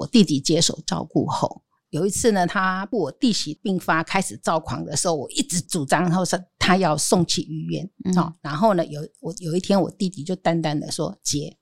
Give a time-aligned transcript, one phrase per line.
[0.00, 7.84] 我弟弟接手照顾后，有一次呢，他我弟媳病发开始躁狂的时候，我一直主张，然后说他要送去医院。
[8.14, 11.58] 好、嗯，然后呢，有我有一天，我弟弟就淡淡的说：“姐，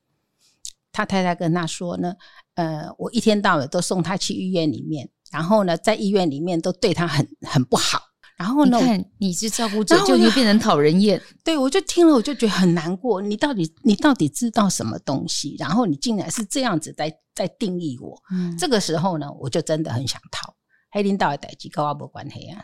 [0.93, 2.15] 他太太跟他说呢，
[2.55, 8.03] 呃，我一天到晚都送他去医院里面，然后呢，在医院里面都对他很很不好。”
[8.39, 8.77] 然后呢？
[8.79, 11.21] 你看，你是照顾者，就你变成讨人厌。
[11.43, 13.21] 对，我就听了，我就觉得很难过。
[13.21, 15.57] 你到底，你到底知道什么东西？
[15.59, 18.17] 然后你竟然是这样子在在定义我。
[18.31, 20.53] 嗯，这个时候呢，我就真的很想逃。
[20.89, 22.63] 黑领导的代志跟我没关系啊。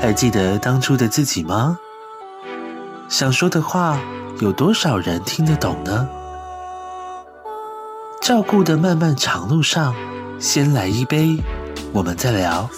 [0.00, 1.80] 还记得当初的自己吗？
[3.08, 4.00] 想说的话，
[4.40, 6.08] 有多少人听得懂呢？
[8.22, 9.92] 照顾的漫漫长路上，
[10.38, 11.42] 先来一杯。
[11.92, 12.68] 我们再聊。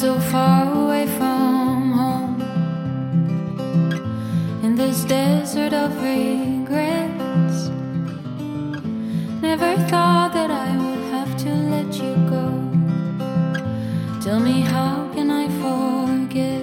[0.00, 2.40] so far away from home
[4.64, 7.68] in this desert of regrets.
[9.42, 12.46] Never thought that I would have to let you go.
[14.22, 16.62] Tell me, how can I forget?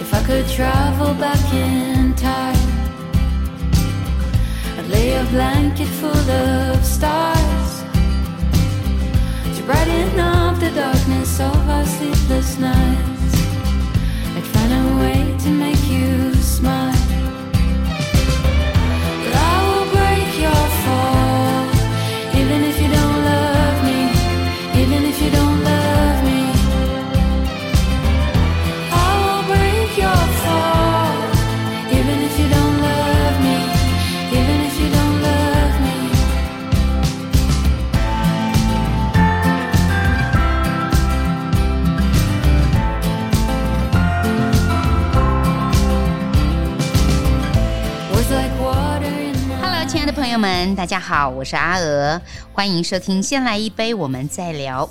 [0.00, 2.68] If I could travel back in time,
[4.78, 7.70] I'd lay a blanket full of stars
[9.56, 10.29] to brighten up
[12.60, 12.89] night.
[50.76, 52.20] 大家好，我是阿娥，
[52.52, 54.86] 欢迎收听《先来一杯，我们再聊》。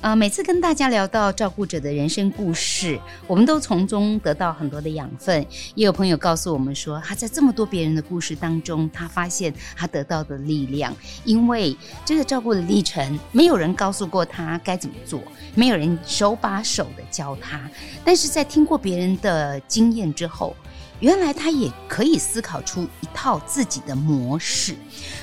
[0.00, 2.98] 呃，每次跟大家聊到照顾者的人生故事，
[3.28, 5.46] 我们都从中得到很多的养分。
[5.76, 15.22] 也有朋友告诉我们说，他在这么多别人的故事当中，他发现他得到的力量，因为这个照顾的历程，没有人告诉过他该怎么做，
[15.54, 17.60] 没有人手把手的教他，
[18.04, 20.56] 但是在听过别人的经验之后。
[20.98, 24.74] 原来他也可以思考出一套自己的模式。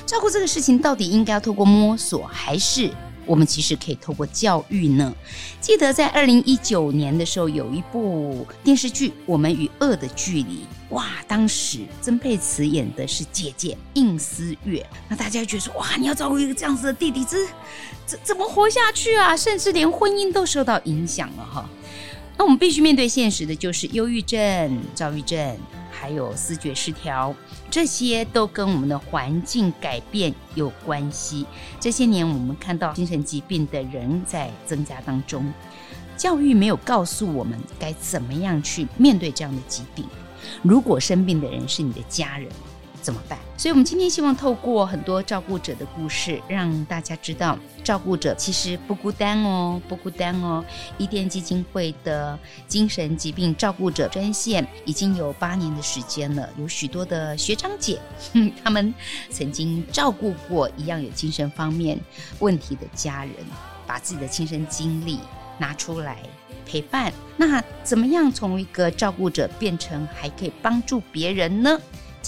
[0.06, 2.90] 照顾这个事情到底应该要透过摸索，还是
[3.26, 5.14] 我们其实可以透过教育呢？
[5.60, 10.42] 记得在二零一九年的时候，有一部电视剧《我们与恶的距离》。
[10.90, 17.36] 哇，当时曾沛慈演的是姐姐应思月，那大家觉得说，哇，你要照顾一个这样子的弟弟，这
[18.06, 19.36] 怎怎么活下去啊？
[19.36, 21.68] 甚至连婚姻都受到影响了哈。
[22.38, 25.58] 那我们必须面对现实的，就是忧郁症、躁郁症，
[26.00, 27.34] 还有视觉失调，
[27.68, 31.44] 这些都跟我们的环境改变有关系。
[31.80, 35.52] 这些年，我们看到精神疾病的人在增加当中，
[36.16, 40.06] 教育没有告诉我们该怎么样去面对这样的疾病。
[40.62, 42.48] 如果生病的人是你的家人，
[43.02, 43.38] 怎么办？
[43.56, 50.64] 所以，我们今天希望透过很多照顾者的故事，让大家知道，照顾者其实不孤单哦，不孤单哦。
[50.96, 57.98] 伊甸基金会的精神疾病照顾者专线已经有八年的时间了，有许多的学长姐，
[58.62, 58.94] 他们
[59.30, 61.98] 曾经照顾过一样有精神方面
[62.38, 63.34] 问题的家人，
[63.86, 65.18] 把自己的亲身经历
[65.58, 66.18] 拿出来
[66.64, 67.12] 陪伴。
[67.36, 71.76] 那怎么样从一个照顾者变成还可以帮助别人呢？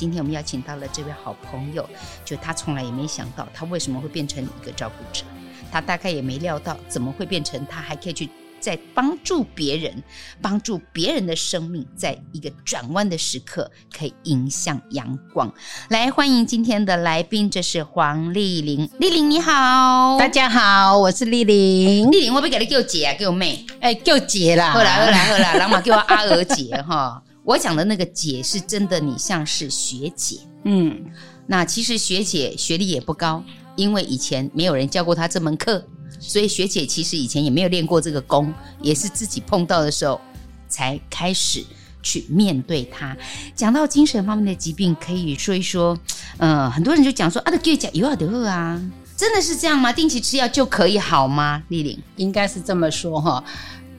[0.01, 1.87] 今天我们邀请到了这位好朋友，
[2.25, 5.27] 就他从来也没想到他为什么会变成一个照顾者，
[5.71, 8.27] 他大概也没料到怎么会变成他还可以去
[8.59, 10.03] 在帮助别人，
[10.41, 15.53] 帮助别人的生命，在一个转弯的时刻可以迎向阳光。
[15.91, 18.89] 来，欢迎今天的来宾，这是黄丽玲。
[18.99, 22.11] 丽玲你好， 大家好，我是丽玲。
[22.11, 24.71] 丽玲，我不给你叫姐啊，叫妹，哎，叫姐啦。
[24.71, 27.23] 好啦好啦好啦，然后叫我阿娥姐哈。
[27.45, 31.05] 我讲的那个姐是真的，你像是学姐，嗯，
[31.47, 33.43] 那其实学姐学历也不高，
[33.77, 35.85] 因为以前没有人教过她这门课，
[36.19, 38.53] 所以学姐其实以前也没有练过这个功，
[38.83, 40.21] 也是自己碰到的时候
[40.69, 41.65] 才开始
[42.03, 43.17] 去面对它。
[43.55, 45.99] 讲到精神方面的疾病，可以说一说。
[46.37, 48.81] 呃，很多人就讲说啊，那给讲有啊得啊，
[49.17, 49.93] 真的是这样吗？
[49.93, 51.63] 定期吃药就可以好吗？
[51.69, 53.43] 丽玲应该是这么说哈。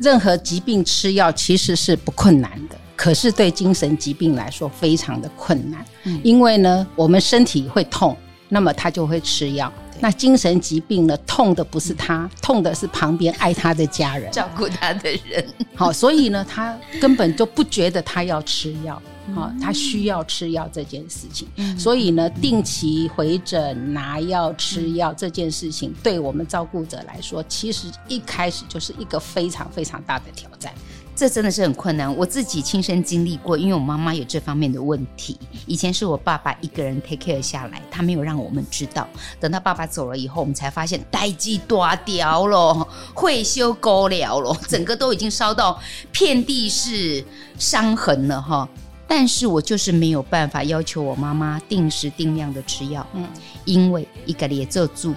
[0.02, 5.86] 任何疾病吃药其实是不困难的，可是对精神疾病来说非常的困难。
[6.06, 8.18] 嗯，因为呢，我们身体会痛，
[8.50, 9.72] 那么他就会吃药。
[10.00, 11.16] 那精神疾病呢？
[11.28, 15.46] 痛的不是他，痛的是旁边爱他的家人，照顾他的人。
[15.76, 19.00] 好，所以呢，他根本就不觉得他要吃药，
[19.36, 21.48] 好，他需要吃药这件事情。
[21.78, 30.74] 所以呢，定期回诊拿药吃药这件事情，对我们照顾者来说，其实一开始就是一个非常非常大的挑战。
[31.14, 35.38] 这真的是很困难，我自己亲身经历过，因为我妈妈有这方面的问题。
[35.68, 39.08] 以前是我爸爸一个人 take care 下来，他没有让我们知道。
[39.40, 45.80] 等到爸爸走了以后，我们才发现代志大掉了，会修沟了了，整个都已经烧到
[46.12, 47.24] 遍地是
[47.60, 48.68] 伤痕了哈。
[49.14, 53.28] 但是我就是没有办法要求我妈妈定时定量的吃药，嗯，
[53.66, 55.14] 因为一个也做住。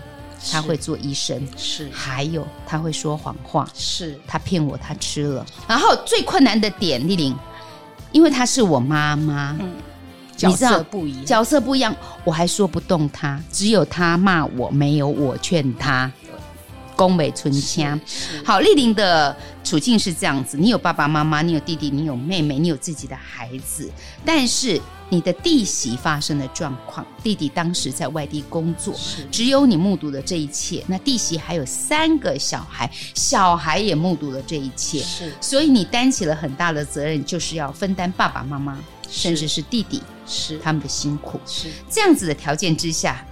[0.50, 5.46] 他会做医生，是，还有他会说谎话，是他骗我，他吃了。
[5.69, 7.35] 然后最困难的点，丽玲，
[8.11, 9.73] 因为她是我妈妈，嗯，
[10.37, 11.94] 角色不一样，角色不一样，
[12.25, 16.11] 我还说不动他，只有他骂我，没有我劝他。
[16.96, 18.00] 宫美春香，
[18.44, 23.91] 好，丽玲的处境是这样子：你有爸爸妈妈，你有弟弟，你有妹妹，你有自己的孩子，
[24.25, 28.94] 但是你的弟媳发生了状况，弟弟当时在外地工作，
[29.31, 30.85] 只有你目睹了这一切。
[30.87, 38.79] 那弟媳还有三个小孩，小孩也目睹了这一切，是，所以你担起了很大的责任，就是要分担爸爸妈妈，
[39.11, 40.58] 甚至是弟弟是。
[40.58, 41.69] 他们的辛苦，是。
[41.91, 43.25] 这样子的条件之下。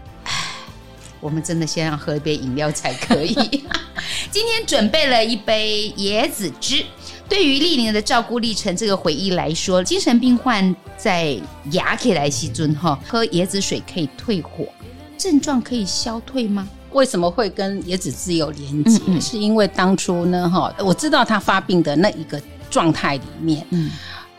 [1.22, 3.32] 我们真的先要喝一杯饮料才可以。
[4.30, 6.84] 今天准备了一杯椰子汁。
[7.28, 11.40] 对于丽玲的照顾历程这个回忆来说，精神病患在
[11.70, 14.66] 牙起来西尊哈，喝椰子水可以退火，
[15.16, 16.68] 症状可以消退吗？
[16.90, 18.98] 为什么会跟椰子汁有连接？
[19.06, 23.90] 嗯嗯，是因为当初呢哈，我知道他发病的那一个状态里面，嗯。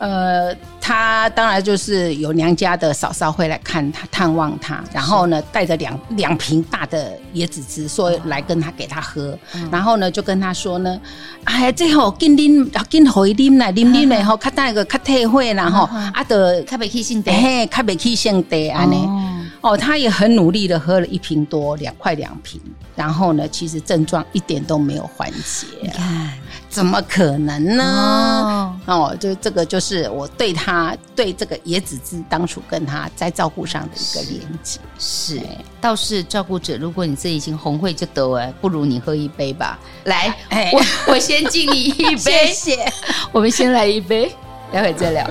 [0.04, 11.00] 呃，他当然就是有娘家的嫂嫂会来看他、探望他，然后呢，带着两两瓶大的椰子汁，说来跟他给他喝，嗯、然后呢，就跟他说呢，
[11.46, 19.43] 哎，最好跟啉，跟回啉来啉啉来后，看那个较退会，然后啊的，卡贝克性的，嘿，卡贝克性的安尼，哦，
[19.78, 22.60] 他也很努力的喝了一瓶多，两块两瓶，
[22.96, 26.32] 然后呢，其实症状一点都没有缓解，你看。
[26.70, 27.84] 怎么可能呢？
[27.84, 34.80] 哦，哦，就这个就是我对他对这个椰子汁当初跟他在照顾上的一个连接。
[34.98, 35.40] 是，
[35.80, 39.80] 倒是照顾者，如果你这已经红会就得哎，不如你喝一杯吧。
[40.06, 42.92] 来，哎、我我先敬你一杯， 谢谢。
[43.32, 44.36] 我们先来一杯，
[44.72, 45.30] 待会再聊。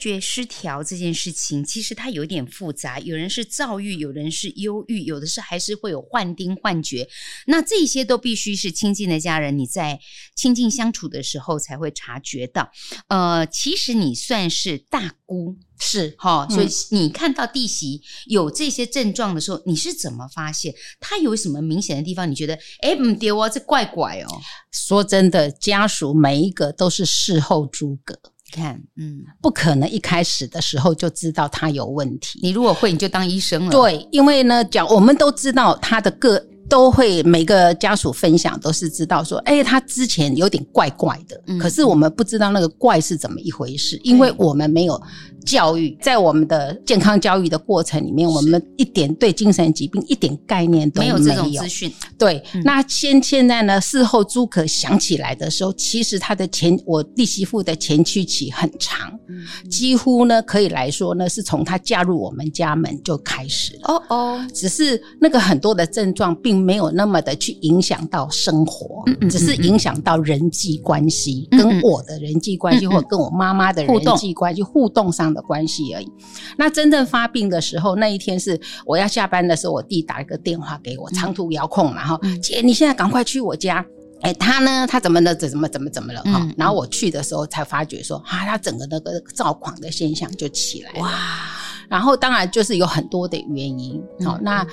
[0.00, 2.98] 觉失调这件事情，其实它有点复杂。
[2.98, 7.06] 有人是躁郁，有人是忧郁，有的是还是会有幻听、幻觉。
[7.46, 10.00] 那这些都必须是亲近的家人，你在
[10.34, 12.70] 亲近相处的时候才会察觉到。
[13.08, 16.48] 呃，其实你算是大姑，是哈。
[16.48, 20.74] 所以你看到弟媳有这些症状的时候，你是怎么发现？
[20.98, 22.30] 他有什么明显的地方？
[22.30, 24.40] 你觉得，哎，唔对哦，这怪怪哦。
[24.72, 28.18] 说真的，家属每一个都是事后诸葛。
[28.50, 32.38] 看，嗯，不可能一开始的时候就知道他有问题。
[32.42, 33.70] 你如果会，你就当医生了。
[33.70, 44.98] 对，因为呢，讲我们都知道他的个都会每个家属分享都是知道说，哎，他之前有点怪怪的，嗯，可是我们不知道那个怪是怎么一回事，因为我们没有。
[45.46, 51.16] 教育在我们的健康教育的过程里面，我们一点对精神疾病一点概念都没有。
[51.16, 51.90] 没有这种资讯。
[52.18, 53.80] 对，嗯、那现现在呢？
[53.80, 63.94] 事后朱可想起来的时候，其实他的前我弟媳妇的前驱期很长，嗯、几乎呢可以来说呢是从他嫁入我们家门就开始了。
[63.94, 76.08] 哦哦，只是那个很多的症状并没有那么的去影响到生活，嗯嗯嗯嗯只是影响到人际关系，跟我的人际关系，或跟我妈妈的人际关系互动上的关系而已。
[76.56, 83.84] 那真正发病的时候，那一天是我要下班的时候，我弟打一个电话给我，长途遥控，然后、嗯、姐，你现在赶快去我家。
[84.22, 84.86] 哎，他呢？
[84.86, 85.34] 他怎么的？
[85.34, 86.20] 怎么怎么怎么了？
[86.24, 86.54] 哈、嗯！
[86.54, 91.00] 然后我去的时候才发觉说，啊，他整个那个躁狂的现象就起来了。
[91.00, 91.10] 哇！
[91.88, 93.98] 然后当然就是有很多的原因。
[94.22, 94.66] 好、嗯，那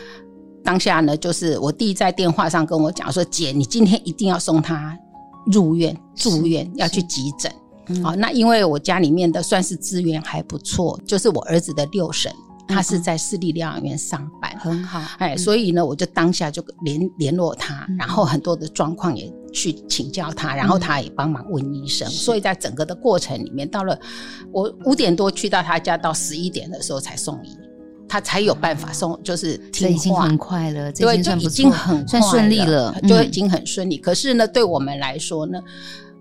[0.67, 4.99] 当下呢，就是我弟在电话上跟我讲说：“姐，你今天一定要送他
[5.45, 7.49] 入院住院，要去急诊。”
[8.03, 12.29] 好，那因为我家里面的算是资源还不错，就是我儿子的六婶。
[12.67, 15.01] 他是在私立疗养院上班，很好。
[15.19, 22.05] 哎，所以呢，我就当下就联联络他，然后很多的状况也去请教他，然后他也帮忙问医生。
[22.09, 23.97] 所以在整个的过程里面，到了
[24.51, 27.57] 我五点多去到他家，到十一点的时候才送医，
[28.07, 29.89] 他才有办法送，就是听话。
[29.89, 33.97] 这已经很快了，对，就已经很算顺利了，就已经很顺利。
[33.97, 35.59] 可是呢，对我们来说呢，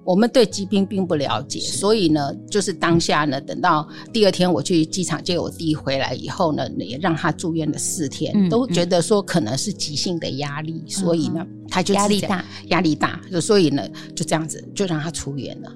[0.04, 13.82] 我们对疾病并不了解，所以呢，就是当下呢，等到第二天我去机场接我弟回来以后呢，也让他住院了四天，嗯、都觉得说可能是急性的压力，嗯、所以呢，他就压力大，压力大，所以呢，
[14.14, 15.72] 就这样子就让他出院了。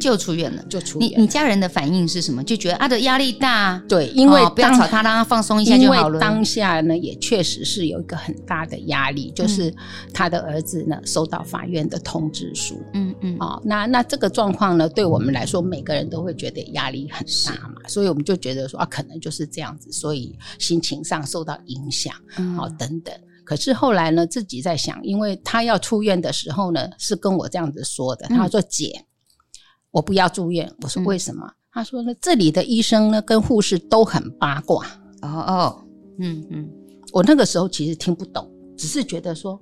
[0.00, 1.08] 就出院了，就出院。
[1.08, 2.42] 你你家人的反应是什么？
[2.44, 6.20] 就觉得啊，的压力大，对，因为、哦、不要吵他，让他放松一下就好了。
[6.20, 9.74] 当下呢，也确实是有一个很大的压力，就是
[10.12, 23.14] 他的儿子呢收到法院的通知书，嗯嗯，啊、哦，那那这个状况呢，对我们来说，每个人都会觉得压力很大嘛，所以我们就觉得说啊，可能就是这样子，所以心情上受到影响，嗯，好、哦，等等。
[23.44, 29.04] 可是后来呢，自己在想，因为他要出院的时候呢，是跟我这样子说的，他说姐。
[29.92, 31.46] 我不要住院，我说为什么？
[31.46, 34.84] 嗯、他说呢，这里的医生呢跟护士都很八卦。
[35.20, 35.84] 哦哦，
[36.18, 36.68] 嗯嗯，
[37.12, 39.60] 我那个时候其实听不懂，只是觉得说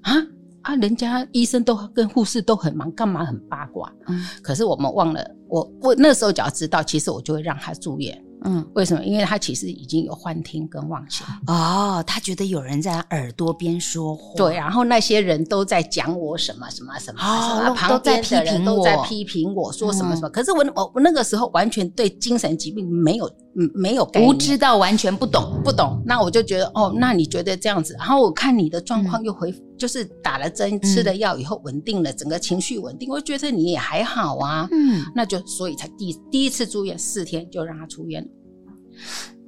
[0.00, 0.14] 啊
[0.62, 3.92] 啊，人家医生都跟护士都很忙，干嘛很八卦？
[4.06, 8.24] 嗯，可是我们忘了，我我那时候只要知道，其实我就会让他住院。
[8.44, 9.04] 嗯，为什么？
[9.04, 20.28] 因为他其实已经有幻听跟妄想哦，他觉得有人在耳朵边说话，对，然后那些人都在讲我什么什么什么，什么旁边的人都在批评我说什么什么。
[20.30, 26.02] 可是我我我那个时候完全对精神疾病没有嗯没有不知道完全不懂不懂。
[26.06, 27.94] 那我就觉得哦，那你觉得这样子？
[27.98, 34.68] 然后我看你的状况又回，就是打了针吃了药以后稳定了，整个情绪稳定，我觉得你也还好啊。
[34.70, 38.26] 嗯，那就所以才第第一次住院四天就让他出院。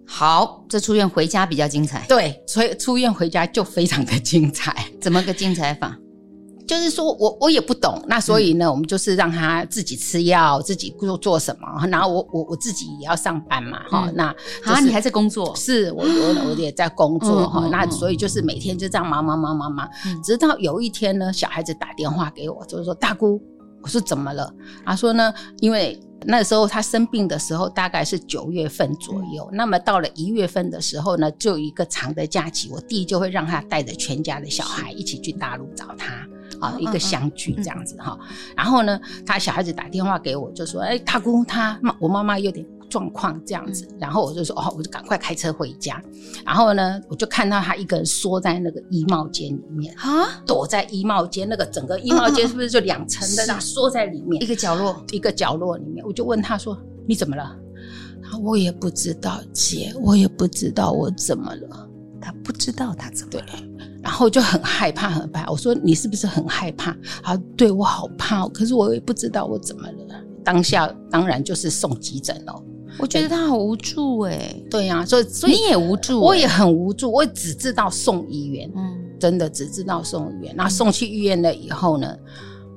[0.07, 2.05] 好，这出院回家比较精彩。
[2.09, 4.87] 对，所以出院回家就非常的精彩。
[5.01, 5.99] 怎么个精彩法？
[6.67, 11.87] 就是说我我也不懂，那所以呢，嗯、我们就是让他自己吃药，自己做做什么。
[11.89, 14.15] 然后我我我自己也要上班嘛，哈、嗯。
[14.17, 14.27] 那
[14.65, 15.55] 啊，你还在工作？
[15.55, 17.63] 是我我我也在工作哈。
[17.65, 23.41] 嗯、那所以就是每天就这样忙忙忙忙忙，嗯、直到有一天呢，小孩子打电话给我，就是说大姑，
[23.83, 24.53] 我说怎么了？
[24.85, 26.01] 他说呢，因为。
[26.27, 36.27] 那时候他生病的时候大概是九月份左右，嗯、那么到了一月份的时候呢，就有一个长的假期，我弟就会让他带着全家的小孩一起去大陆找他，
[36.65, 38.19] 啊，一个相聚这样子哈。
[38.57, 46.01] 然后呢，他小孩子打电话给我，就说：“哎，大姑，他我妈妈有点。”状况这样子，然后我就说哦，我就赶快开车回家。
[46.47, 53.45] 然后呢，我就看到他一个人缩在那个衣帽间里面啊，躲在衣帽间那个整个衣帽间是不是就两层的？
[53.47, 56.07] 那缩在里面一个角落，一个角落里面。
[56.07, 56.79] 我就问他说
[57.09, 57.57] ：“你怎么了？”
[58.23, 61.89] 他我也不知道，姐，我也不知道我怎么了。
[62.25, 63.47] 他不知道他怎么了，
[64.03, 65.47] 然后就很害怕，很怕。
[65.51, 70.25] 我说：“你是不是很害怕？”啊，对，我好怕，可是我也不知道我怎么了。
[70.43, 72.65] 当下当然就是送急诊了。
[72.99, 80.55] 我觉得他好无助哎、欸，对呀、啊，所以所以你也无助、欸，我也很无助，我只知道送医院，嗯，真的只知道送医院。
[80.57, 82.17] 那送去医院了以后呢，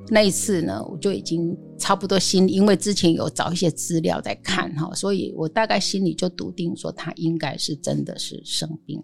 [0.09, 8.99] 那一次呢，我就已经差不多心，因为之前有找一些资料在看哈，所以我大概心里就笃定说他应该是真的是生病。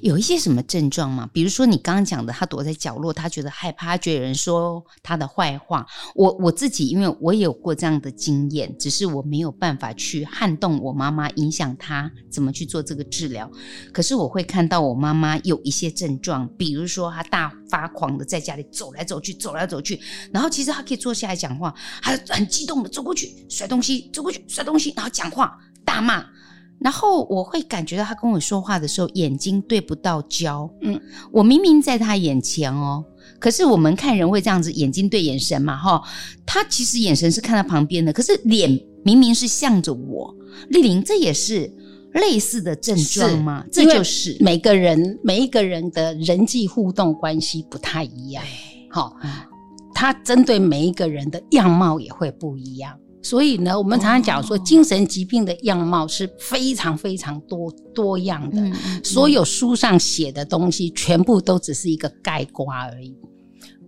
[0.00, 1.28] 有一些什么症状吗？
[1.32, 5.86] 比如说你刚刚讲的，他躲在角落，他觉得害怕，他觉得有人说他的坏话。
[6.14, 13.50] 我我自己，因为我也有过这样的经验，只是我没有办法去撼动我妈妈，影响她怎么去做这个治疗。
[13.92, 20.00] 可是我会看到我妈妈有一些症状，比如说她大发狂的在家里走来走去，走来走去，
[20.32, 26.24] 然后其实她可以坐下来讲话，她很激动的走过去摔东西，走过去摔东西，然后讲话大骂。
[26.80, 30.68] 然后我会感觉到他跟我说话的时候，眼睛对不到焦。
[30.82, 31.00] 嗯，
[31.32, 33.04] 我明明在他眼前哦，
[33.38, 36.02] 可是我们看人会这样子，眼睛对眼神嘛，哈。
[36.44, 40.34] 他其实眼神是看到旁边的，可是脸明明是向着我。
[40.68, 41.72] 丽玲，这也是
[42.12, 43.64] 类似的症状吗？
[43.72, 48.44] 这就是每个人每一个人的人际互动关系不太一样，
[48.90, 49.16] 好，
[49.94, 52.98] 他针对每一个人的样貌也会不一样。
[53.24, 58.60] 所以呢，我们常常讲说，精神疾病的样貌是非常非常多多样的。
[58.60, 63.16] 嗯嗯、所有书上写的东西，全部都只是一个概括而已。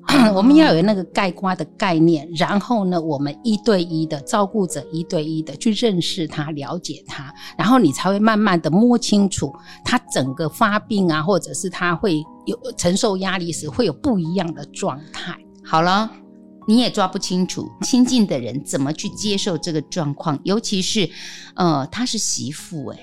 [0.09, 9.52] 嗯、 我们要有那个盖瓜的概念，然后呢，我们一对一的照顾者，一对一的去认识他、了解他，然后你才会慢慢的摸清楚
[9.85, 15.37] 他整个发病啊，或者是他会有承受压力时会有不一样的状态。
[15.62, 16.11] 好了。
[16.66, 21.08] 你也抓不清楚亲近的人怎么去接受这个状况，尤其是，
[21.54, 22.99] 呃，他是媳妇哎，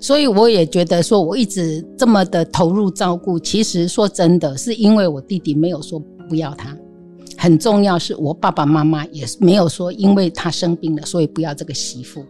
[0.00, 6.76] 所以我也觉得说，我一直这么的投入照顾，其实说真的是因为我弟弟没有说不要他，
[7.36, 12.24] 很重要是我爸爸妈妈也没有说因为他生病了，所以不要这个媳妇。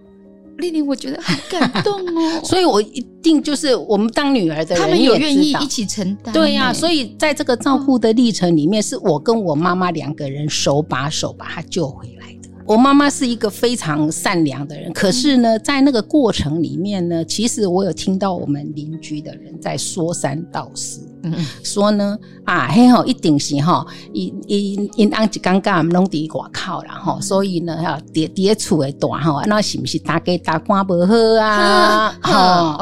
[0.62, 6.32] 丽丽，我觉得很感动哦， 所以我一定就是我们当女儿的人，他们也愿意一起承担。
[6.32, 12.41] 对呀、啊，所以在这个照顾的历程里面，是我跟我妈妈两个人手把手把她救回来的。
[12.66, 32.14] 我妈妈是一个非常善良的人，可是呢，在那个过程里面呢，其实我有听到我们邻居的人在说三道四，嗯，说呢啊，嘿吼，一定是吼，因因因当一刚刚拢伫外口啦吼，所以呢，哈，伫伫咧厝诶大吼，那是不是大家大官不好啊？
[32.22, 32.32] 吼，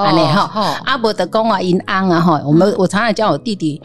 [0.03, 3.81] 安尼吼，阿伯的讲啊因安啊吼，我们我常常叫我弟弟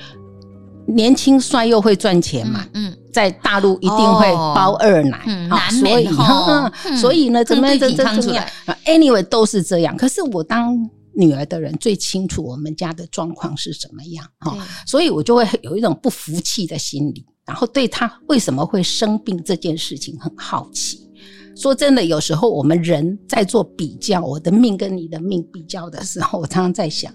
[0.88, 2.94] 年轻帅又会赚钱嘛，嗯。
[3.16, 5.18] 在大陆一定会包二奶，
[5.50, 8.46] 好，所以哈， 所以呢，怎么这这怎么样
[8.84, 9.96] ？Anyway，都是这样。
[9.96, 10.78] 可是我当
[11.14, 21.10] 女儿的人最清楚我们家的状况是什么样，哈，所以我就会有一种不服气的心理，然后对她为什么会生病这件事情很好奇。
[21.56, 27.14] 说真的，有时候我们人在做比较，我的命跟你的命比较的时候，我常常在想，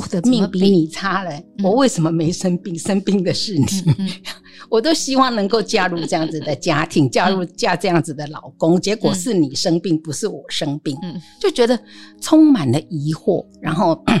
[0.00, 2.76] 我的命比你差了，我为什么没生病？
[2.78, 3.66] 生病的是你。
[4.70, 10.96] 我都希望能够嫁入这样子的家庭，嫁入嫁这样子的老公，结果是你生病，不是我生病，
[11.40, 11.78] 就觉得
[12.20, 14.02] 充满了疑惑，然后。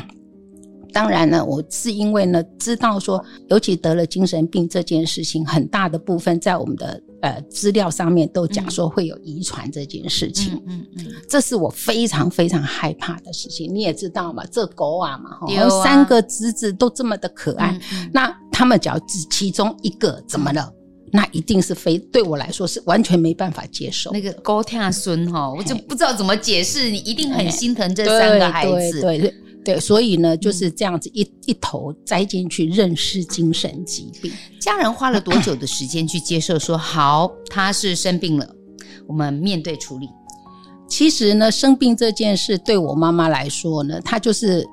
[0.94, 10.62] 当然呢，我是因为呢知道说，尤其得了精神病这件事情，很大的部分在我们的呃资料上面都讲说会有遗传这件事情。
[10.66, 13.74] 嗯嗯，这是我非常非常害怕的事情。
[13.74, 17.80] 你也知道嘛，这狗啊嘛，哈，三个侄子都这么的可爱，
[18.12, 20.72] 那他们只要只其中一个怎么了，
[21.10, 24.10] 那一定是非对我来说是完全没办法接受。
[24.12, 26.90] 那个高天孙哈，我就不知道怎么解释。
[26.90, 29.00] 你一定很心疼这三个孩子。
[29.00, 29.20] 对对。
[29.20, 29.34] 对，
[29.80, 34.32] 所以呢，就是这样子一一头栽进去认识精神疾病。
[34.60, 38.48] 家人花了多久的时间去接受说好，他是生病了，
[39.06, 40.08] 我们面对处理。
[40.88, 44.66] 其实呢，生病这件事对我妈妈来说呢，她就是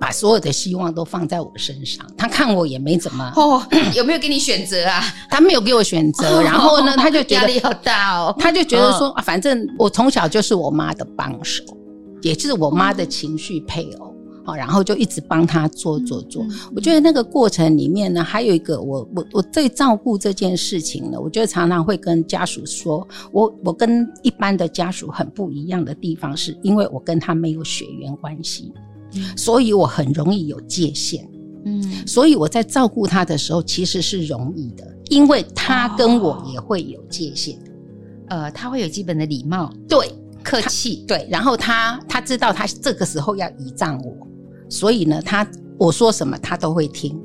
[0.00, 2.06] 把所有的希望都放在我身上。
[2.16, 3.62] 她看我也没怎么哦，
[3.94, 5.02] 有没有给你选择啊？
[5.28, 8.34] 她没有给我选择，然后呢，她就觉得压力好大哦。
[8.38, 11.62] 她就觉得说，反正我从小就是我妈的帮手。
[12.24, 16.44] 也就是我妈的情绪配偶，好，然后就一直帮他做做做。
[16.74, 28.72] 我觉得那个过程里面呢，还有一个我我我对照顾这件事情呢，我觉得常常会跟家属说，我我跟一般的家属很不一样的地方，是因为我跟他没有血缘关系，
[29.36, 31.28] 所以我很容易有界限。
[31.66, 37.58] 嗯，所以我在照顾他的时候其实是容易的，因为他跟我也会有界限，
[38.28, 40.10] 呃，他会有基本的礼貌，对。
[40.44, 41.04] 客气。
[41.08, 44.28] 对，然后他他知道他这个时候要倚仗我，
[44.68, 45.44] 所以呢，他
[45.78, 47.18] 我说什么他都会听，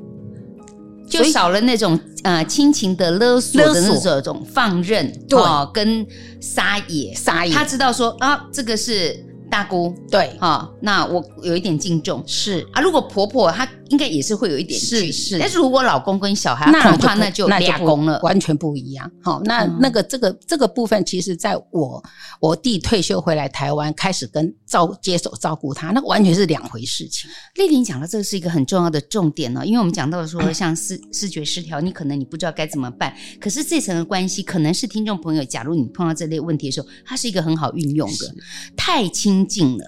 [1.06, 5.38] 就少了那种呃亲情的勒索的那种放任，对，
[5.72, 6.04] 跟
[6.40, 7.14] 撒野。
[7.14, 9.26] 撒野，他知道说啊，这个是。
[9.50, 9.94] 大姑。
[10.10, 10.36] 对。
[10.38, 12.22] 哈，那我有一点敬重。
[12.26, 12.66] 是。
[12.72, 12.80] 啊。
[12.80, 19.10] 如果婆婆她应该也是会有一点是是，但是如果老公跟小孩，那恐怕那就两公了，完全不一样。
[19.20, 22.02] 好，那那个这个这个部分，其实在我
[22.40, 27.28] 我弟退休回来台湾，开始跟照接手照顾他，那完全是两回事情。
[27.56, 38.34] 丽玲讲的这个是一个很重要的重点呢，因为我们讲到说像视视觉失调，你可能你不知道该怎么办，可是这层的关系可能是听众朋友，假如你碰到这类问题的时候，它是一个很好运用的，
[38.76, 39.08] 太
[39.46, 39.60] 亲。
[39.60, 39.84] 近了，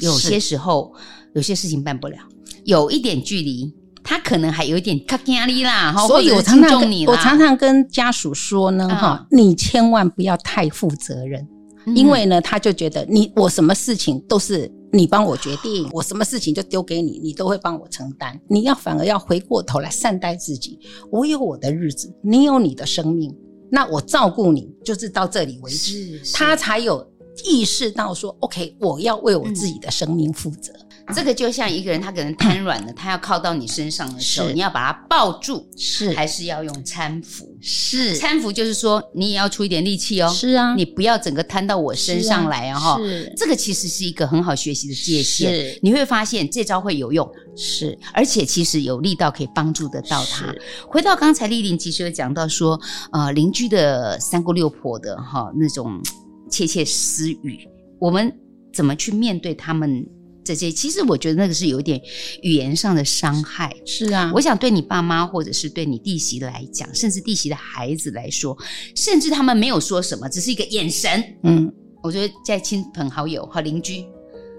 [0.00, 0.92] 有些时候
[1.34, 2.16] 有些事情办不了，
[2.64, 3.72] 有一点距离，
[4.02, 5.94] 他可能还有一点卡压力啦。
[6.06, 11.46] 所以我常常我常常跟家属说呢，哈、嗯，你千万不要太负责任，
[11.86, 18.38] 嗯、因为呢，他就觉得你我什么事情都是你帮我决定，我什么事情就丢给你，你都会帮我承担。
[18.48, 20.78] 你要反而要回过头来善待自己，
[21.10, 23.34] 我有我的日子，你有你的生命，
[23.70, 27.06] 那我照顾你就是到这里为止，他才有。
[27.44, 30.72] 意识到说，OK，我要为我自己的生命负责。
[31.14, 37.46] 这个就像一个人，他可能瘫软了，他要靠到你身上的时候，你要把他抱住，是还是要用搀扶？
[37.60, 40.28] 是搀扶，就是说你也要出一点力气哦。
[40.28, 42.98] 是啊，你不要整个瘫到我身上来哦。
[42.98, 45.48] 是，这个其实是一个很好学习的界限。
[45.48, 47.30] 是，你会发现这招会有用。
[47.54, 50.52] 是，而且其实有力道可以帮助得到他。
[50.88, 52.78] 回到刚才丽玲其实有讲到说，
[53.12, 56.02] 呃，邻居的三姑六婆的哈那种
[56.50, 58.32] 窃窃私语，我们
[58.72, 60.06] 怎么去面对他们？
[60.44, 62.00] 这些其实我觉得那个是有点
[62.40, 63.74] 语言上的伤害。
[63.84, 68.56] 是啊，我想对你爸妈或者是对你弟媳来讲，甚至弟媳的孩子来说，
[68.94, 71.20] 甚至他们没有说什么，只是一个眼神。
[71.42, 71.68] 嗯，
[72.00, 74.04] 我觉得在亲朋好友和邻居，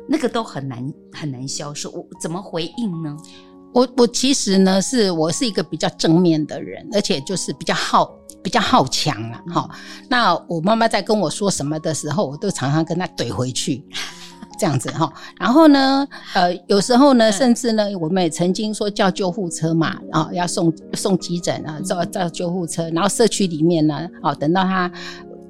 [0.09, 1.89] 那个都很难很难消受。
[1.91, 3.15] 我怎么回应呢？
[3.73, 9.69] 我我其实呢是我是一个比较正面的人，而且就是比较好比较好强了哈。
[10.09, 13.83] 那我妈妈在跟我说什么的时候，我都常常跟她怼回去。
[14.59, 24.91] 这样子哈，然后呢，呃，有时候呢，甚至呢，我们也曾经说叫救护车嘛，然后要送送急诊啊，叫叫救护车，然后社区里面呢，哦，等到他。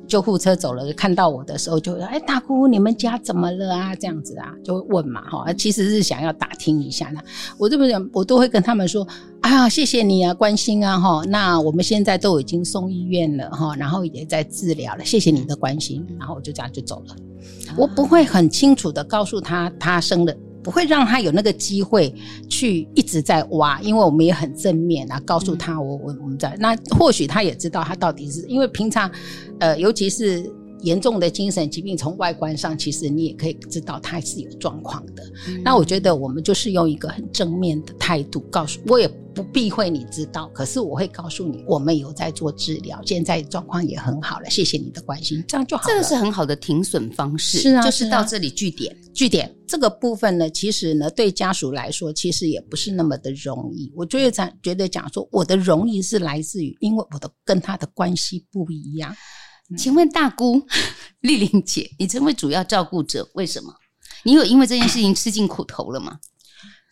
[0.08, 7.20] 救护车走了，看到我的时候就说：“哎，大姑，你们家怎么了啊？”这样子啊，就问嘛，哈，其实是想要打听一下呢。
[7.58, 9.06] 我这么讲，我都会跟他们说
[9.42, 11.22] ：“啊，谢谢你啊，关心啊，哈。
[11.28, 15.04] 那我们现在都已经送医院了，哈，然后也在治疗了。
[15.04, 17.16] 谢谢你的关心。”然后我就这样就走了。
[17.78, 20.36] 我不会很清楚的告诉他他生的。
[20.68, 22.14] 不会让他有那个机会
[22.50, 26.58] 去一直在挖，因为我们也很正面啊，告诉他我我我们在。
[26.60, 29.10] 那，或许他也知道他到底是因为平常，
[29.60, 30.44] 呃，尤其是
[30.82, 35.24] 严重的精神疾病，从外观上其实你也可以知道他是有状况的。
[35.48, 35.62] 嗯。
[35.64, 39.10] 那我觉得我们就是用一个很正面的态度告诉我也。
[39.38, 44.50] 不避讳你知道，可是我会告诉你，我们有在做治疗，现在状况也很好了。
[44.50, 45.88] 谢谢你的关心，这样就好了。
[45.88, 48.98] 这个是很好的停损方式，是啊，就是到这里据点。
[49.14, 53.94] 据点这个部分呢，其实呢，对家属来说，其实也不是那么的容易。
[53.96, 59.16] 我觉得讲，觉得讲说，我的容易是来自于，因为我的跟他的关系不一样。
[59.76, 60.66] 请问大姑
[61.22, 63.74] 丽玲姐，你成为主要照顾者，为什么？
[64.24, 66.20] 你有因为这件事情吃尽苦头了吗？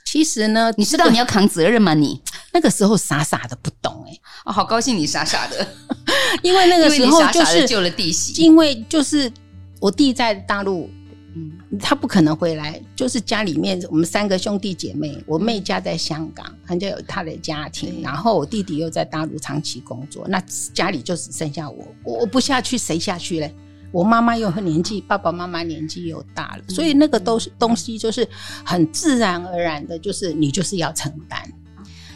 [0.06, 1.94] 其实呢，你知道你要扛责任吗？
[1.94, 2.22] 你
[2.54, 5.68] 那个时候傻傻的不懂哎、欸，哦，好高兴你傻傻的，
[6.44, 9.32] 因为那个时候就是救了弟媳，因为就是
[9.80, 10.90] 我弟在大陆，
[11.38, 20.42] 嗯，他不可能回来，就是家里面我们三个兄弟姐妹，我妹家在香港，人家有他的家庭，然后我弟弟又在大陆长期工作，那
[20.74, 23.54] 家里就只剩下我，我不下去谁下去嘞？
[23.92, 28.26] 我妈妈又很年纪，爸爸妈妈年纪又大了，所以那个都是东西，就是
[28.64, 31.38] 很自然而然的，就是你就是要承担。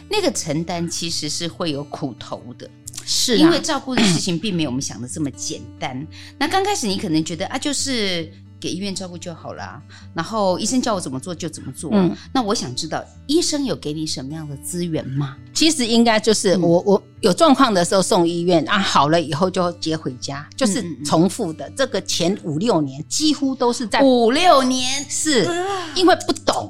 [0.08, 2.68] 那个承担其实是会有苦头的，
[3.04, 6.06] 是、啊、因为照顾的事情并没有我们想的这么简单。
[6.38, 8.32] 那刚开始你可能觉得啊，就是。
[8.60, 9.80] 给医院照顾就好了，
[10.14, 11.90] 然后医生叫我怎么做就怎么做。
[11.94, 15.36] 嗯，那我想知道医生有给你什么样的资源吗？
[15.54, 21.66] 其实应该就是我、嗯、我有状况的时候送医院啊，好了以后就接回家，就是重复的。
[21.68, 25.48] 嗯、这个前五六年几乎都是在五六年，是
[25.94, 26.68] 因为不懂，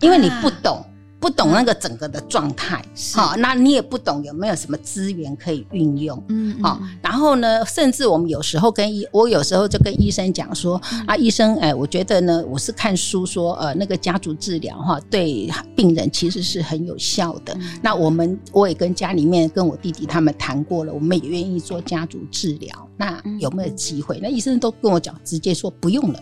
[0.00, 0.84] 因为你不懂。
[1.20, 2.82] 不懂那个整个的状态，
[3.14, 17.52] 好、嗯，那你也不懂有没有什么资源可以运用，嗯，好，然后呢，甚至我们有时候跟医，我有时候就跟医生讲说，嗯、啊，医生，哎，我觉得呢，我是看书说，呃，那个家族治疗哈，对病人其实是很有效的。
[17.54, 22.88] 嗯、那我们我也跟家里面跟我弟弟他们谈过了，我们也愿意做家族治疗。
[22.96, 24.18] 那有没有机会？
[24.22, 26.20] 那医生都跟我讲，直接说不用了。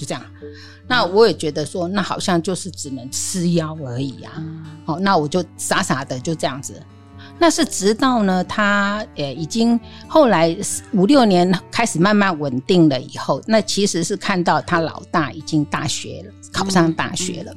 [0.00, 0.22] 就这样，
[0.88, 4.32] 那我也觉得说，那好像就是只能吃药而已啊。
[4.86, 6.82] 好，那我就傻傻的就这样子。
[7.38, 10.56] 那是直到呢，他呃已经后来
[10.92, 17.54] 五六年开始慢慢稳定了以后，那其实是看到他老大已经大学了，考上大学了。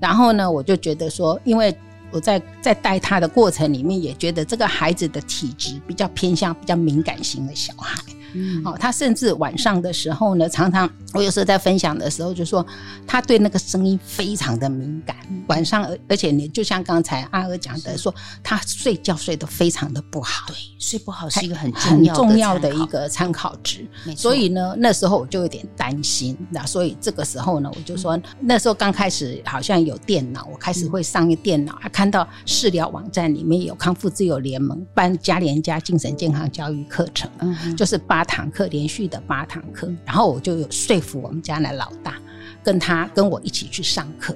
[0.00, 1.72] 然后呢，我就觉得说，因为
[2.10, 8.02] 我在在带他的过程里面，也觉得这个孩子的体质比较偏向比较敏感型的小孩。
[8.34, 12.66] 嗯，好，他甚至晚上的时候呢，常常我有时候在分享的时候就说，
[13.06, 15.16] 他对那个声音非常的敏感。
[15.46, 20.46] 晚上，而而且你就像刚才阿娥讲的说，他睡觉睡得非常的不好。
[20.48, 23.86] 对，睡不好是一个很很重要的一个参考值。
[24.16, 26.36] 所以呢，那时候我就有点担心。
[26.50, 38.23] 那所以这个时候呢，我就说，那时候刚开始好像有电脑，我开始会上一电脑，还看到视疗网站里面有康复自由联盟办加联家精神健康教育课程，嗯，就是八。
[38.24, 42.14] 八堂课连续的八堂课，然后我就有说服我们家的老大，
[42.62, 44.34] 跟他跟我一起去上课。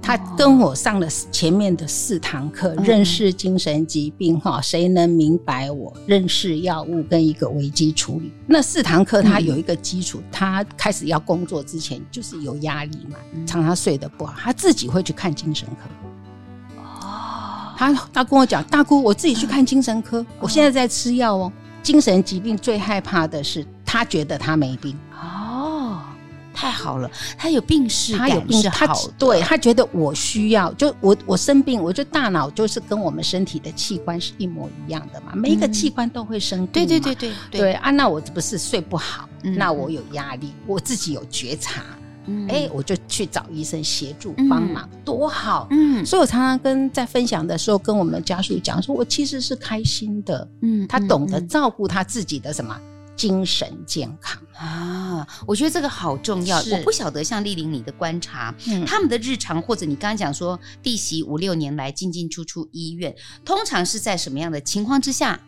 [0.00, 5.94] 他跟我上了前面的四堂课，哦、认识精神疾病哈，谁能明白我？
[6.06, 8.32] 认识药物跟一个危机处理。
[8.46, 16.80] 那四堂课他有一个基础，嗯、他开始要工作之前就是有压力嘛，嗯、常常睡得不好，他自己会去看精神科。
[16.80, 21.52] 哦，他他跟我讲，大姑，我自己去看精神科，哦、我现在在吃药哦。
[21.82, 24.96] 精神疾病最害怕的是，他觉得他没病。
[25.12, 26.00] 哦
[26.54, 28.86] 太好了，他有病是，他有病识，他
[29.18, 37.72] 对他觉得我需要，就我我生病，我就大脑就是跟我们身体的器官是一模一样的嘛，每一个器官都会生病，对对对对对。
[37.72, 41.82] 啊，那我不是睡不好，那我有压力，我自己有觉察，
[42.48, 52.78] 哎，我就去找医生协助帮忙，多好，嗯，所以我常常跟在分享的时候跟我们家属讲说，我其实是开心的，嗯，他懂得照顾他自己的什么。
[53.14, 56.58] 精神健康啊，我觉得这个好重要。
[56.72, 65.38] 我不晓得像丽玲你的观察，嗯、他们的日常或者你刚刚讲说弟媳五六年来进进出出医院，通常是在什么样的情况之下，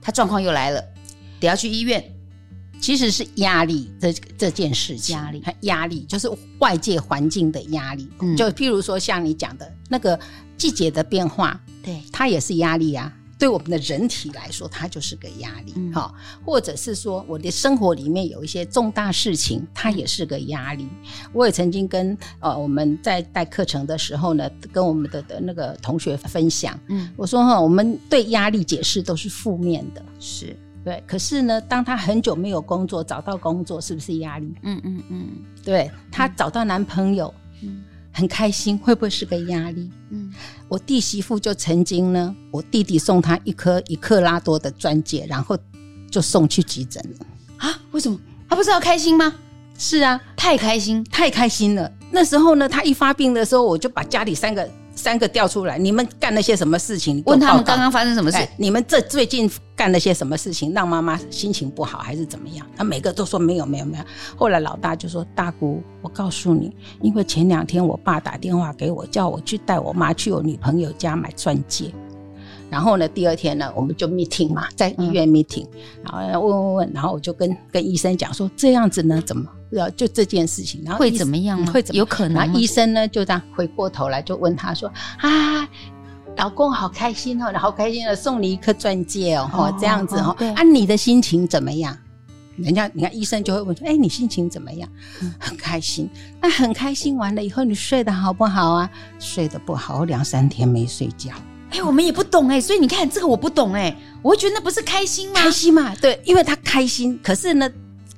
[0.00, 0.82] 他状况又来了，
[1.38, 2.02] 得要去医院？
[2.80, 5.42] 其实是压力这这件事情，压力。
[5.62, 8.08] 压力就是外界环境的压力。
[8.20, 10.18] 嗯、就譬如说像你讲的那个
[10.56, 13.12] 季节的变化，对，它也是压力啊。
[13.38, 20.86] 对我们的人体来说，它就是个压力，哈、嗯，或者是说我的生活里面有一些重大事情，它也是个压力。
[21.32, 31.02] 我也曾经跟呃我们在带课程的时候呢，跟我们的的那个同学分享，嗯，我说哈，我们对压力解释都是负面的，是对。
[31.06, 34.54] 可是呢，当他很久没有工作，找到工作是不是压力？
[34.62, 35.28] 嗯嗯嗯，
[35.64, 37.84] 对，他找到男朋友，嗯。
[38.12, 39.88] 很开心，会不会是个压力？
[40.10, 40.34] 嗯，
[40.68, 45.56] 我弟媳妇就曾经呢，我弟弟送她一颗一克拉多的钻戒，然后
[46.10, 47.26] 就送去急诊了。
[47.58, 47.80] 啊？
[47.92, 48.18] 为什么？
[48.48, 49.32] 他不是要开心吗？
[49.78, 51.90] 是啊，太开心，太开心了。
[52.10, 54.68] 那时候呢，他一发病的时候，我就把家里三个。
[55.00, 57.22] 三个调出来，你们干了些什么事情？
[57.24, 58.38] 问他们刚刚发生什么事？
[58.58, 62.66] 你们这最近干了些什么事情，让妈妈心情不好，还是怎么样？
[62.76, 64.04] 他每个都说没有，没有，没有。
[64.36, 71.90] 后来老大就说：“大姑，我告诉你，因为前两天我爸打电话给我，叫我去带我妈去我女朋友家买钻戒。
[72.68, 75.66] 然后呢，第二天呢，我们就 meeting 嘛，在医院 meeting，
[76.04, 79.48] 然后问问问，然后我就跟跟医生讲说，这样子呢，怎么？”
[79.96, 81.72] 就这件事情，然后会怎么样吗？
[81.72, 82.34] 会怎么有可能？
[82.34, 85.68] 然后医生呢就这样回过头来就问他说：“啊，
[86.36, 91.96] 老公好开心哦，好开心的送你一颗钻戒哦，哦这样子哦，对啊，你的心情怎么样？
[92.56, 94.88] 人家你看医生就会问说：哎，你心情怎么样？
[95.38, 96.10] 很开心。
[96.42, 98.90] 那很开心完了以后，你睡得好不好啊？
[99.18, 101.30] 睡得不好，两三天没睡觉。
[101.70, 105.40] 哎，我们也不懂哎，所以你看这个我不懂哎，我会觉得那不是开心吗？
[105.40, 107.70] 开心嘛，对，因为他开心，可是呢。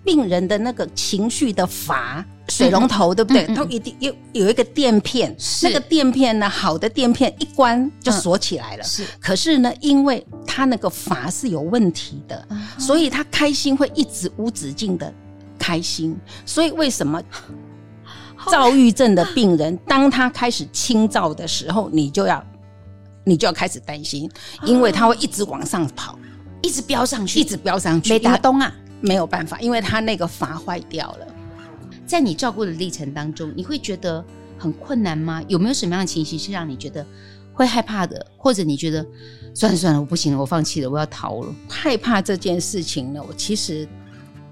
[0.04, 3.46] 病人的那个情绪的阀水龙头，对不对？
[3.54, 8.82] 它一定有有一个垫片，那个垫片呢，好的垫片一关就锁起来了。
[8.82, 12.46] 是，可是呢，因为它那个阀是有问题的，
[12.78, 15.12] 所以他开心会一直无止境的
[15.58, 16.18] 开心。
[16.44, 17.22] 所以为什么
[18.50, 22.44] 躁郁症的病人， 当他开始轻躁的时候，你就要
[23.24, 24.28] 你就要开始担心，
[24.64, 26.18] 因为他会一直往上跑，
[26.60, 28.10] 一直飙上去，一直飙上去。
[28.10, 28.74] 没打东啊。
[29.02, 31.26] 没有办法，因为他那个阀坏掉了。
[32.06, 34.24] 在你照顾的历程当中，你会觉得
[34.58, 35.42] 很困难吗？
[35.48, 37.04] 有没有什么样的情形是让你觉得
[37.52, 38.26] 会害怕的？
[38.38, 39.06] 或者你觉得
[39.54, 41.54] 算了算了，我不行了，我放弃了，我要逃了？
[41.68, 43.22] 害怕这件事情呢？
[43.28, 43.86] 我其实。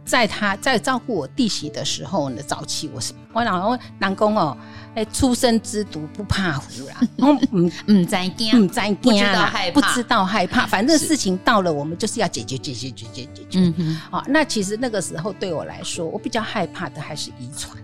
[0.02, 4.56] 在他在照顾我弟媳的时候呢，早期我是我老公南宫哦，
[4.94, 13.58] 哎，初生之犊不怕虎啦，嗯 嗯， 在惊，嗯在惊啦，不知道害怕，反正事情到了，我们就是要解决解决解决解决。
[13.60, 17.76] 嗯哼，好，那其实那个时候对我来说，我比较害怕的还是遗传。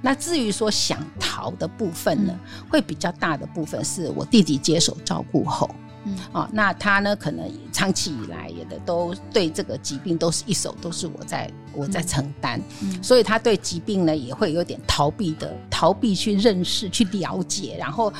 [0.00, 2.38] 那至于说想逃的部分呢，
[2.68, 5.68] 会比较大的部分是我弟弟接手照顾后。
[6.04, 18.12] 嗯，哦，那他呢，可能长期以来也的都对这个疾病都是一手都是我在我在承担，嗯，所以他对疾病呢也会有点逃避的，逃避去认识去了解，然后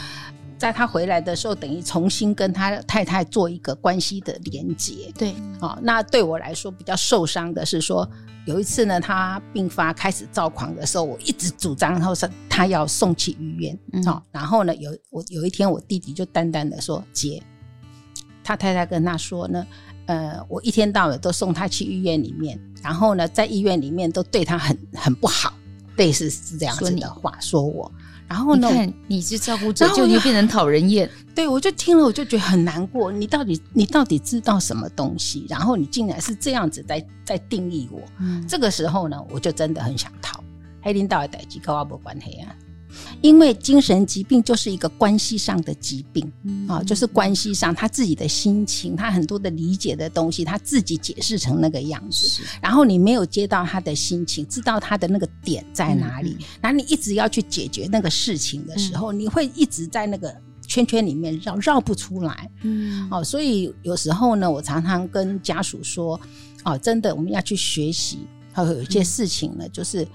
[0.56, 5.12] 在他回来的时候，等于重新跟他太太做一个关系的连接。
[5.18, 8.08] 对，哦，那对我来说比较受伤的是说，
[8.46, 17.42] 有一次呢，他病发开始躁狂的时候，我一直主张，然后说他要送去医院，嗯，哦，然后呢，有我有一天我弟弟就淡淡的说姐。
[18.44, 19.66] 他太太跟他说呢，
[20.06, 25.52] 呃，我一天到晚都送他去医院里面，然后呢，在医院里面都对他很很不好，
[25.96, 27.90] 类似是这样子的话说我。
[28.26, 31.08] 然后呢，你看你是照顾者，就你变成讨人厌。
[31.34, 33.12] 对，我就听了，我就觉得很难过。
[33.12, 35.46] 你到底你到底知道什么东西？
[35.48, 38.00] 然后你竟然是这样子在在定义我。
[38.18, 40.42] 嗯，这个时候呢，我就真的很想逃。
[40.80, 42.54] 黑领导的代志跟我没关系啊。
[43.20, 52.42] 因为精神疾病就是一个关系上的疾病嗯啊，就是关系上他自己的心情，他很多的理解的东西，他自己解释成那个样子。
[52.60, 60.34] 然后你没有接到他的心情，知道他的那个点在哪里，嗯然后你一直要去解决那个事情的时候，你会一直在那个
[60.66, 62.50] 圈圈里面绕绕不出来。
[62.62, 66.20] 嗯哦，所以有时候呢，我常常跟家属说，
[66.64, 68.18] 哦，真的我们要去学习，
[68.52, 70.06] 还有有一些事情呢，就是。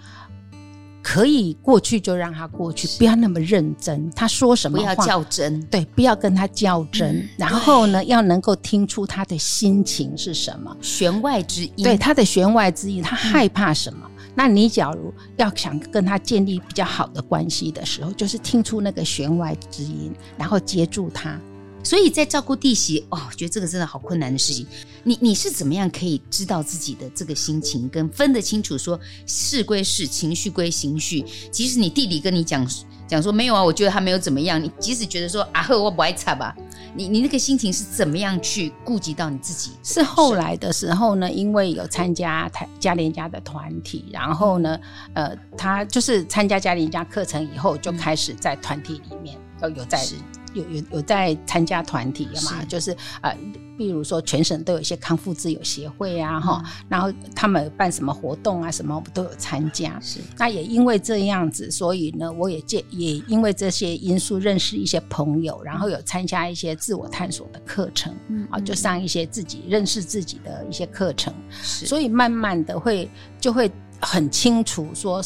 [1.01, 4.11] 可以过去就让他过去，不要那么认真。
[4.11, 7.17] 他说什么话，不要较真，对，不要跟他较真。
[7.17, 11.83] 嗯然后呢，要能够听出他的心情是什么，弦外之音。
[11.83, 14.05] 对他的弦外之音，他害怕什么？
[14.35, 21.39] 那你假如要想跟他建立比较好的关系的时候，就是听出那个弦外之音，然后接住他。
[21.83, 24.67] 所以在照顾弟媳，哦，我觉得这个真的好困难的事情。
[25.03, 31.23] 你你是怎么样可以知道自己的这个心情，跟分得清楚说事归事，情绪归情绪？
[31.51, 32.67] 即使你弟弟跟你讲
[33.07, 34.61] 讲说没有啊，我觉得他没有怎么样。
[34.61, 36.53] 你即使觉得说啊呵，我不爱擦吧，
[36.93, 39.71] 你你那个心情是怎么样去顾及到你自己？
[39.81, 44.77] 是后来的时候呢，因为有参加台嘉联家的团体，然后呢，
[45.13, 50.05] 呃，他就是参加嘉联家课程以后，就开始在团体里面都有在。
[50.53, 52.59] 有有有在参加团体的嘛？
[52.61, 53.35] 是就是呃，
[53.77, 59.99] 比如说全省都有一些康复自由协会啊，哈、嗯，然后他们办什么活动啊，什么我们都有参加。
[60.01, 73.09] 是，那也因为这样子，所以呢，我也借也因为这些因素认识一些朋友，然后有参加一些自我探索的课程，嗯，啊，就上一些自己认识自己的一些课程，是，所以慢慢的会
[73.39, 75.23] 就会很清楚说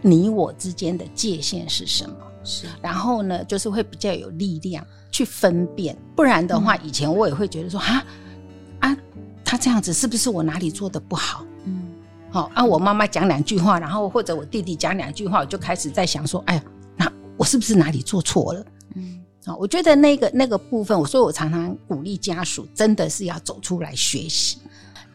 [0.00, 2.16] 你我之间的界限是什么。
[2.44, 8.04] 是，然后呢，就是会比较有力量去分辨，不然的话，以前我也会觉得说，哈、
[8.80, 8.98] 嗯、啊，
[9.44, 11.46] 他这样子是不是我哪里做的不好？
[11.64, 11.92] 嗯，
[12.30, 16.64] 好、哦，啊，我妈妈讲两句话，然后或者我弟弟讲两句话，我就开始在想说，哎呀，
[16.96, 18.66] 那我是不是哪里做错了？
[18.96, 24.58] 嗯，啊、哦，我觉得那个那个部分，所以我常常鼓励家属，真的是要走出来学习。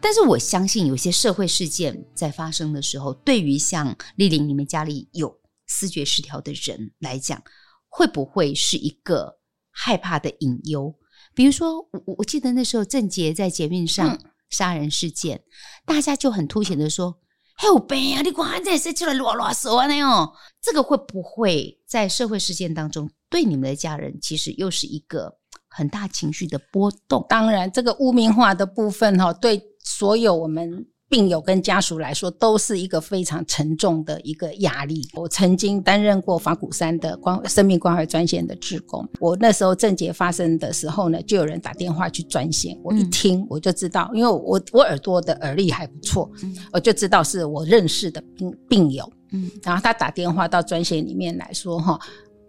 [0.00, 5.37] 但是我相信，有些社会事件在发生的时候，对于像丽玲你们家里有。
[5.68, 7.40] 思觉失调的人来讲，
[7.88, 9.38] 会不会是一个
[9.70, 10.92] 害怕的隐忧？
[11.34, 14.18] 比如说，我我记得那时候郑捷在捷运上
[14.50, 15.42] 杀人事件，嗯、
[15.86, 17.20] 大家就很凸显的说
[17.54, 18.22] ：“还有病啊！
[18.22, 27.24] 你看这谁出来乱乱说呢？”哦，这个会不会在社会事件当中，对你们的家人其实又是一个很大情绪的波动？
[27.28, 30.88] 当然，这个污名化的部分哈，对所有我们。
[31.08, 35.08] 病友跟家属来说，都是一个非常沉重的一个压力。
[35.14, 39.08] 我曾经担任过法鼓山的关生命关怀专线的志工。
[39.18, 42.78] 我那时候症结发生的时候呢，就有人打电话去专线。
[42.82, 46.30] 我一听我就知道，因为我我耳朵的耳力还不错，
[46.72, 49.10] 我就知道是我认识的病病友。
[49.32, 51.98] 嗯，然后他打电话到专线里面来说，哈，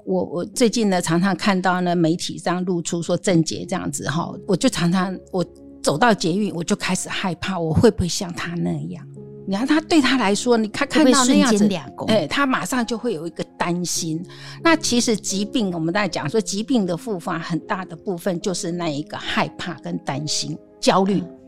[0.05, 5.45] 我我最近呢常常看到呢媒体这样露出说郑捷这样子哈，我就常常我。
[5.81, 9.05] 走到捷运，我就开始害怕，我会不会像他那样？
[9.47, 11.67] 你看他对他来说，你看看到那样子，
[12.07, 14.23] 哎，他马上就会有一个担心。
[14.61, 21.21] 那其实疾病，我们在讲说疾病的复发，很大的部分就是那一个害怕跟担心、焦虑。
[21.21, 21.38] 嗯，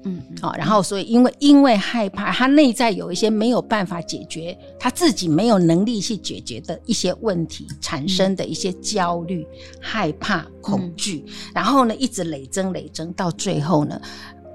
[0.41, 9.45] 好，然后所以因为因为害怕，他内在有一些没有办法解决，他自己没有能力去解决的一些问题，产生的一些焦虑、
[9.79, 14.01] 害怕、恐惧，然后呢，一直累增累增，到最后呢，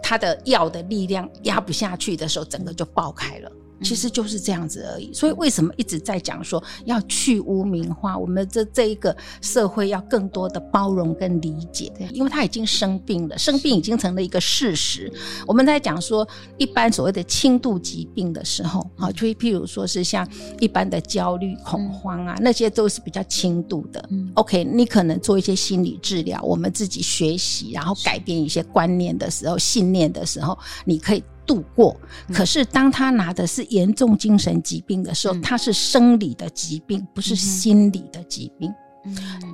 [0.03, 3.53] 他的药的力量压不下去的时候，整个就爆开了。
[3.83, 8.17] 其实就是这样子而已，所以为什么一直在讲说要去污名化？
[8.17, 15.13] 我们这这一个社会要更多的包容跟理解，因为他已经生病了，生病已经成了一个事实。
[15.47, 20.27] 我们在讲说一般所谓的轻度疾病的时候，啊，就譬如说是像
[20.59, 24.09] 一般的焦虑、恐慌啊，那些都是比较轻度的。
[24.35, 31.23] OK，你可能做一些心理治疗，我们自己学习，然后改变一些观念的时候、信念的时候，你可以。
[31.47, 31.97] 度过，
[32.33, 38.73] 可是当他拿的是严重精神疾病的时候，他是生理的疾病，不是心理的疾病。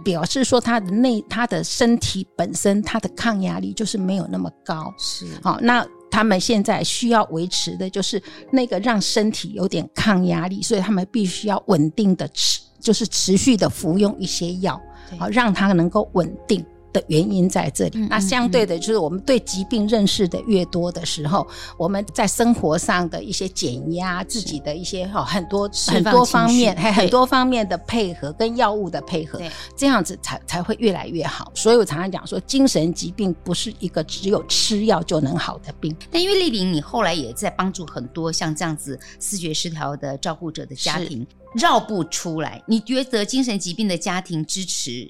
[0.03, 4.91] 表示说他的内，他的身体本身，他的抗压力就是没有那么高。
[4.97, 14.81] 是，好，那他们现在需要维持的就是那个让身体有点抗压力，所以他们必须要稳定的持，就是持续的服用一些药，
[15.19, 16.65] 好，让他能够稳定。
[16.93, 17.99] 的原因在这里。
[18.09, 29.41] 那相对的，就是我们对疾病认识的越多的时候，我们在生活上的一些减压，自己的一些哈很多很多方面，还很多方面的配合跟药物的配合，
[29.77, 31.51] 这样子才才会越来越好。
[31.55, 35.97] 所以我常常讲说，精神疾病不是一个只有吃药就能好的病。
[36.11, 41.27] 但因为丽玲，你后来也在帮助很多像这样子视觉失调的照顾者的家庭。
[41.55, 45.07] 绕不出来，你觉得精神疾病的家庭支持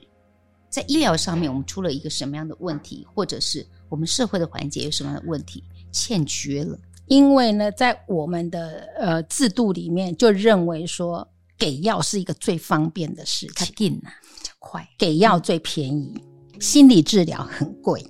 [0.73, 5.63] 在医疗上面，我们出了一个什么样的问题，或者是我们社会的环节有什么样的问题
[5.93, 6.79] 欠缺了？
[7.09, 14.11] 因为呢，在我们的呃制度里面，就认为说给药是一个最方便的事情，定啊，
[14.59, 16.15] 快，给药最便宜，
[16.55, 18.03] 嗯、心理治疗很贵，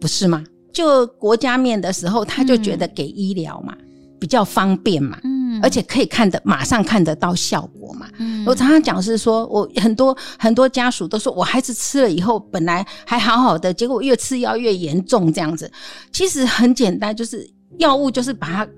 [0.00, 0.44] 不是吗？
[0.72, 5.18] 就国家面的时候，他就觉得给医疗嘛、嗯、比较方便嘛。
[5.24, 8.06] 嗯而且可以看得马上看得到效果嘛？
[8.18, 15.72] 嗯，我常常讲是说，我很多很多家属都说我孩子吃了以后本来还好好的，结果越吃药越严重这样子。
[16.12, 18.68] 其实很简单，就是药物就是把他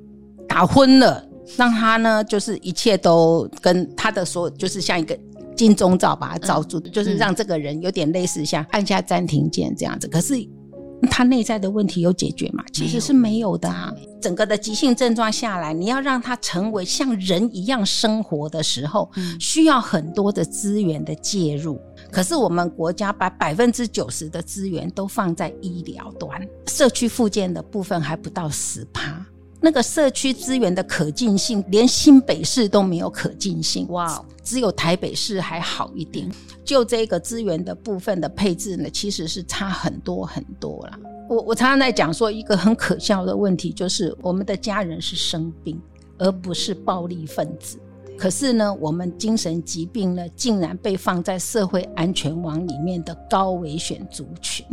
[0.48, 1.26] 打昏了，
[1.56, 5.18] 让他呢就是一切都跟他的所有就是像一个
[5.56, 10.06] 金钟罩把他罩住，嗯，就是让这个人有点类似像按下暂停键这样子。
[10.06, 10.34] 可是。
[11.10, 12.64] 他内在的问题有解决吗？
[12.72, 13.92] 其实是没有的啊。
[14.20, 21.80] 整个的急性症状下来，你要让他成为像人一样生活的时候，需要很多的资源的介入。
[22.10, 29.24] 可是我们国家把百分之九十的资源都放在医疗端，社区复健的部分还不到十趴。
[29.60, 33.86] 那个社区资源的可进性，连新北市都没有可进性。
[33.88, 36.30] 哇，只有台北市还好一点。
[36.64, 40.98] 就这个资源的部分的配置呢，其实是差很多很多啦。
[41.28, 45.80] 我我常常在讲说，一个很可笑的问题就是，我们的家人是生病，
[46.18, 47.78] 而不是暴力分子。
[48.18, 54.64] 可是呢，我们精神疾病呢，竟然被放在社会安全网里面的高危险族群。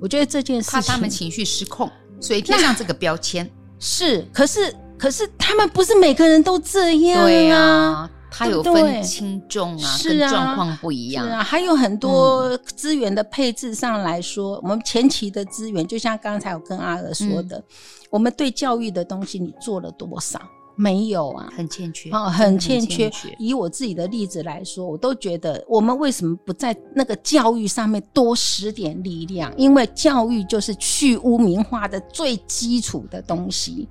[0.00, 1.90] 我觉得这件事情，怕他们情绪失控，
[2.20, 3.50] 所以贴上这个标签。
[3.86, 7.24] 是，可是可是他们不是每个人都这样啊。
[7.26, 11.24] 对啊它有分轻重啊，是啊，跟状况不一样。
[11.24, 17.64] 是啊，还有很多资源的配置上来说，嗯、我们前期的资源，就像刚才我跟阿娥说的，嗯、
[18.10, 20.40] 我们对教育的东西，你做了多少？
[20.76, 23.10] 没有啊，很欠缺啊，很欠缺。
[23.38, 29.52] 以我自己的例子来说，我都觉得，我们为什么不在那个教育上面多使点力量？
[29.56, 33.88] 因为教育就是去污名化的最基础的东西。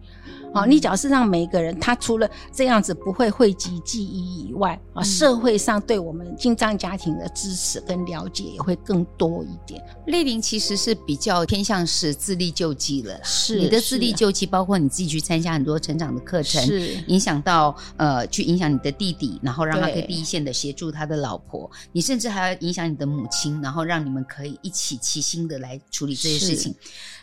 [0.53, 9.83] 好，你只要是让每一个人，他除了这样子不会讳疾忌医以外，啊，社会上对我们进藏家庭的支持跟了解也会更多一点。
[10.05, 16.93] 俐霖其实是比较偏向是自力救济了，是你的自力救济，包括你自己去参加很多成长的课程，是。
[17.07, 26.75] 影响到呃，去影响你的弟弟，然后让他可以第一线的协助他的老婆，你甚至还要影响你的母亲，然后让你们可以一起齐心的来处理这些事情。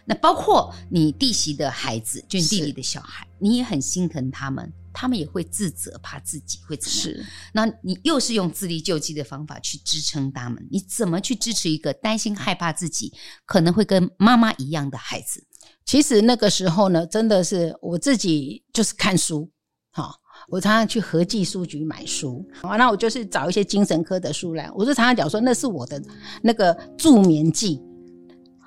[0.04, 7.22] 那包括你弟媳的孩子，就你弟弟的小孩，你也很心疼他们，他们也会自责，怕自己会怎么样。
[7.22, 13.12] 是，那你又是用自力救济的方法去支撑他们，你怎么去支持一个担心害怕自己
[13.44, 15.46] 可能会跟妈妈一样的孩子？
[15.84, 19.50] 其实那个时候呢，真的是我自己就是看书，
[19.92, 20.14] 好，
[20.48, 26.02] 我常常去合记书局买书，好，那我就是找一些精神科的书来，我就常常讲说，那是我的
[26.42, 27.80] 那个助眠剂。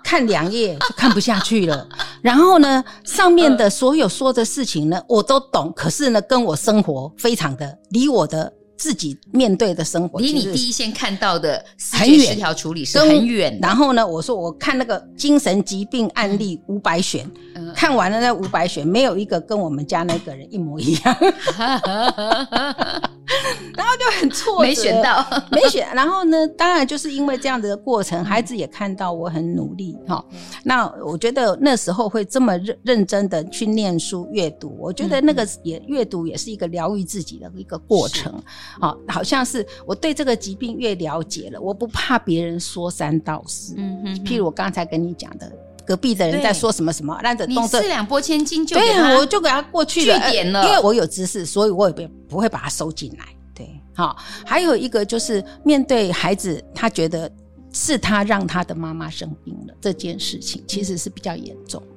[0.03, 1.87] 看两页就看不下去了，
[2.21, 13.57] 然后呢，上面的所有说的事情呢，我都懂，可是呢，跟我生活非常的离我的自己面对的生活，离你第一线看到的很远失调处理是很远。
[13.61, 21.15] 然后呢，我说我看那个精神疾病案例五百选，嗯、看完了那五百选，没有一个跟我们家那个人一模一样。
[23.75, 25.87] 然后就很挫折，没选到， 没选。
[25.93, 30.23] 然后呢，当然就是因为这样的过程，孩子也看到我很努力哈。
[30.63, 38.33] 那我觉得那时候会这么认认真的去念书阅读，我觉得那个也阅读也是一个疗愈自己的一个过程。
[38.79, 43.73] 好，好像是我对这个疾病越了解了，我不怕别人说三道四。
[43.77, 45.51] 嗯哼，譬如我刚才跟你讲的，
[45.85, 53.25] 隔壁的人在说什么什么，让这动作你四两拨千斤就对，我就给他过去了，句点了，因为我有知识，所以我也不不会把他收进来。
[53.53, 57.31] 对，好，还有一个就是面对孩子，他觉得
[57.71, 61.92] 是他让他的妈妈生病了这件事情，其实是比较严重的。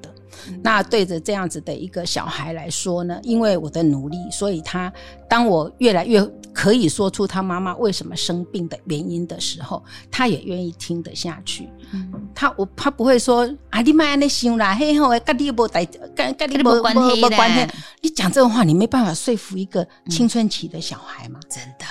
[0.63, 4.93] 那对着这样子的一个小孩来说呢，因为我的努力，所以他
[5.29, 6.23] 当我越来越
[6.53, 11.69] 可以说出他妈妈为什么生病的原因的时候，他也愿意听得下去。
[11.93, 15.85] 嗯、他我他不会说啊，你妈那想啦，嘿吼，跟你无带，
[16.15, 17.75] 跟跟你无关系，无关系。
[18.01, 21.39] 你讲这种话，你没办法说服一个青春期的小孩嘛？
[21.49, 21.85] 真的，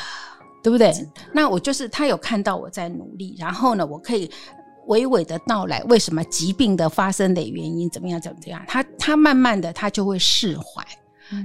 [0.64, 0.94] 对不对？
[1.34, 4.30] 那我就是他有看到我在努力，然后呢，我可以。
[4.88, 10.86] 娓娓的道来，为什么疾病的发生的原因怎么样怎么样，他他慢慢的他就会释怀，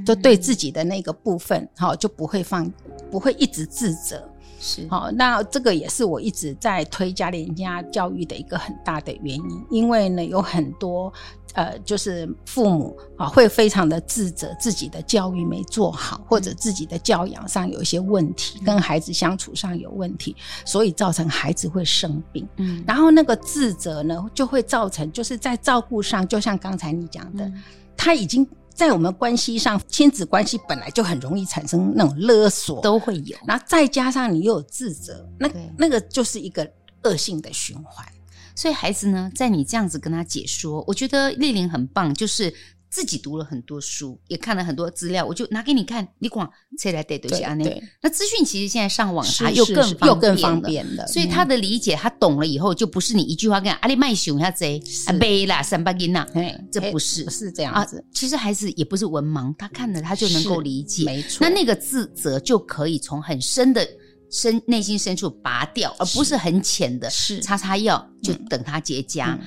[0.04, 2.70] 就对自己的那个部分，好就不会放，
[3.10, 4.28] 不会一直自责。
[4.62, 11.10] 是好，那这个也是我一直在推家连家教育的一个很大的原因，因为呢，有很多
[11.54, 20.36] 呃，就是父母啊，会非常的自责自己的教育没做好，或者自己的教养上有一些问题，跟孩子相处上有问题，
[20.66, 22.46] 所以造成孩子会生病。
[22.56, 27.50] 嗯，然后那个自责呢，就会造成就是在照顾上，就像刚才你讲的，
[27.96, 28.46] 他已经。
[28.74, 33.36] 在我们关系上，亲子关系本来就很容易产生那种勒索，都会有。
[33.46, 36.70] 然后再加上你又有自责，那那个就是一个
[37.02, 38.06] 恶性的循环。
[38.54, 42.52] 所以孩子呢，在你这样子跟他解说，我觉得丽玲很棒，就是。
[42.90, 46.06] 自己读了很多书，也看了很多资料，我就拿给你看。
[46.18, 47.54] 你广谁来带东西啊？
[47.54, 56.26] 那那资讯其实现在上网查又更又更方便了，所以他的理解，他懂了以后，就不是你一句话跟阿里麦熊下贼啊背啦三八音呐，
[56.72, 58.04] 这不是不是这样子。
[58.12, 61.38] 其实孩子也不是文盲，他看了他就能够理解，没错。
[61.40, 63.86] 那那个自责就可以从很深的
[64.30, 69.38] 深内心深处拔掉，而不是很浅的，是擦擦药就等它结痂。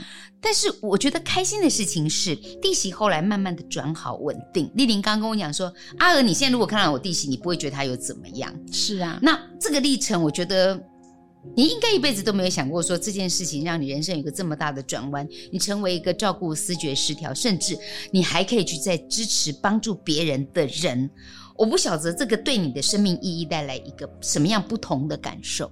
[0.41, 4.69] 但是我觉得开心的事情是，弟媳后来慢慢的转好稳定。
[4.75, 8.53] 丽玲刚跟我讲说，阿娥，你现在如果看到我弟媳，你不会觉得她有怎么样？
[8.69, 10.77] 是啊，那这个历程，我觉得
[11.55, 15.25] 你应该一辈子都没有想过说这件事情让你人生有一个这么大的转弯。
[15.49, 17.79] 你成为一个照顾思觉失调，甚至
[18.11, 21.09] 你还可以去在支持帮助别人的人。
[21.55, 25.69] 我不晓得这个对你的生命意义带来一个什么样不同的感受。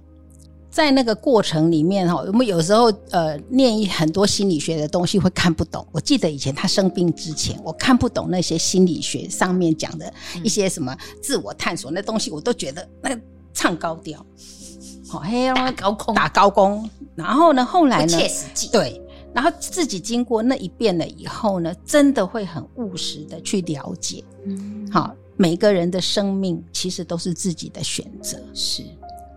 [0.70, 5.86] 在那个过程里面哈，我们有时候呃念很多心理学的东西会看不懂。
[5.92, 10.10] 我记得以前他生病之前，我看不懂那些心理学上面讲的
[10.42, 13.20] 一些什么自我探索那东西，我都觉得那个
[13.52, 14.24] 唱高调，
[15.06, 16.88] 好嘿，打高空，打高空。
[17.14, 18.98] 然后呢，后来呢，切实际对，
[19.34, 28.84] 然后自己经过那一遍了以后呢，真的会很务实的去了解，嗯，好，每个人的生命其实都是自己的选择，是。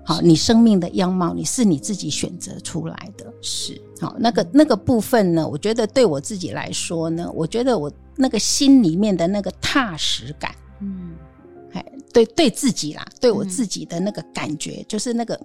[0.08, 5.47] 好，你生命的样貌，你是你自己选择出来的，是好那个那个部分呢？
[5.47, 11.16] 我觉得对我自己来说呢，我觉得我那个心里面的那个踏实感，嗯，
[11.74, 11.84] 哎，
[12.14, 15.39] 对对自己啦，对我自己的那个感觉，嗯、就是那个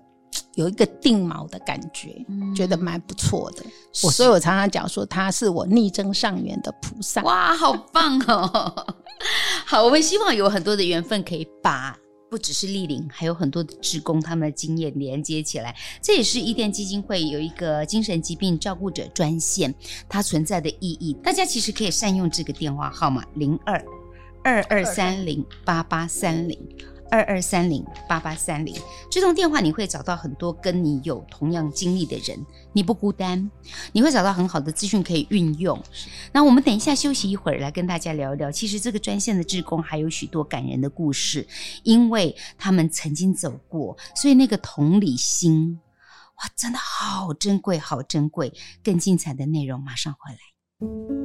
[0.54, 3.64] 有一个定锚的感觉，嗯、觉得蛮不错的。
[4.02, 7.22] 我所以，我常常讲说，他是我逆增上缘的菩萨。
[7.22, 8.86] 哇，好棒哦！
[9.66, 11.96] 好，我们希望有很多的缘分可以把。
[12.30, 19.74] 不只是丽玲，还有很多的职工，他们的经验连接起来，这也是伊甸基金会有一个精神疾病照顾者专线，
[20.08, 21.12] 它存在的意义。
[21.24, 23.84] 大家其实可以善用这个电话号码零二
[24.44, 26.56] 二二三零八八三零。
[27.10, 28.74] 二二三零八八三零，
[29.10, 32.38] 这通电话你会找到很多跟你有同样经历的人，
[32.72, 33.50] 你不孤单，
[33.92, 35.80] 你会找到很好的资讯可以运用。
[36.32, 38.50] 那我们等一下休息一会儿，来跟大家聊一聊。
[38.50, 41.46] 其实这个专线的志工还有许多感人的故事，
[41.82, 45.80] 因为他们曾经走过，所以那个同理心，
[46.36, 48.52] 哇，真的好珍贵，好珍贵。
[48.82, 51.19] 更精彩的内容马上回来。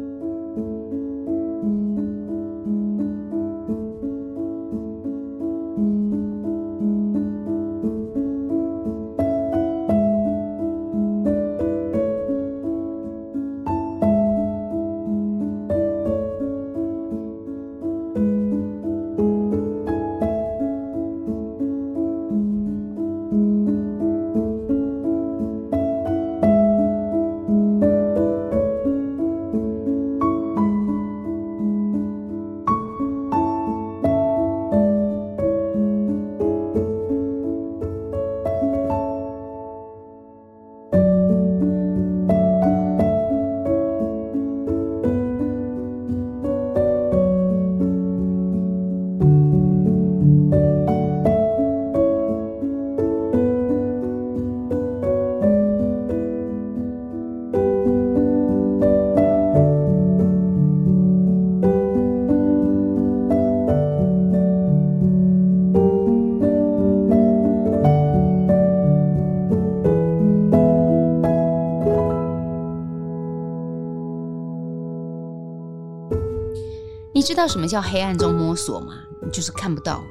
[77.25, 78.93] 知道什么叫黑暗中摸索吗？
[79.33, 80.03] 就是看不到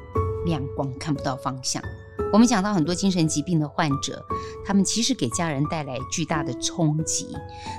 [0.46, 1.80] 亮光，看不到方向。
[2.32, 4.20] 我们讲到很多精神疾病的患者，
[4.66, 7.28] 他们其实给家人带来巨大的冲击。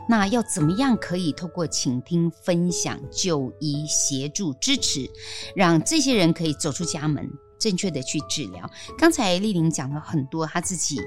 [0.07, 5.09] 那要怎么样可以透过倾听、分享、就医、协助、支持，
[5.53, 7.29] 让这些人可以走出家门，
[7.59, 8.71] 正确的去治疗？
[8.97, 10.97] 刚才丽玲讲了很多，她自己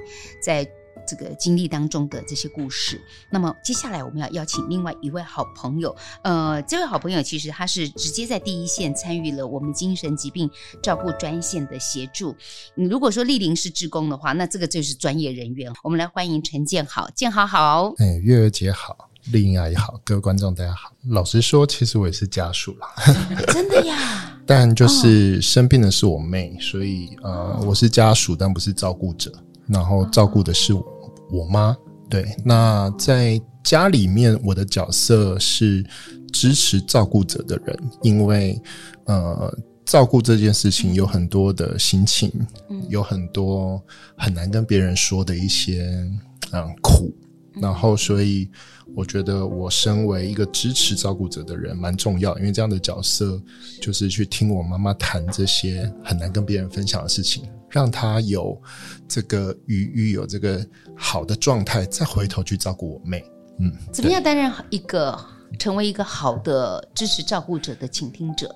[0.45, 0.71] 在。
[1.09, 3.01] 这个经历当中的这些故事。
[3.31, 10.51] 那么接下来我们要邀请另外一位好朋友，呃，这位好朋友其实他是直接在第一线参与了我们精神疾病
[10.83, 12.37] 照顾专线的协助。
[12.75, 15.73] 你如果说丽玲是志工的话，那这个就是专业人员。
[15.83, 20.93] 我们来欢迎陈建好，建好好，哎，月儿姐好，丽英阿姨好，各位观众大家好。
[21.09, 22.89] 老实说，其实我也是家属啦，
[23.49, 24.35] 真的呀。
[24.47, 29.33] 但就是生病的是我妹，所以呃，我是家属，但不是照顾者。
[29.67, 30.83] 然后照顾的是我，
[31.31, 31.77] 我妈。
[32.11, 35.85] 对，那在家里面，我的角色是
[36.33, 38.61] 支持照顾者的人，因为
[39.05, 39.55] 呃，
[39.85, 42.33] 照顾这件事情有很多的心情，
[42.89, 43.83] 有很多
[44.17, 45.83] 很难跟别人说的一些
[46.53, 47.15] 嗯苦。
[47.61, 48.49] 然后，所以
[48.95, 53.43] 我觉得我身为一个支持照顾者的人蛮重要，因为这样的角色
[53.83, 58.61] 就是去听我妈妈谈这些很难跟别人分享的事情，让他有
[59.07, 60.65] 这个余裕，有这个
[60.97, 63.25] 好的状态，再回头去照顾我妹。
[63.61, 65.19] 嗯，怎么样担任一个
[65.59, 68.55] 成为一个好的支持照顾者的倾听者？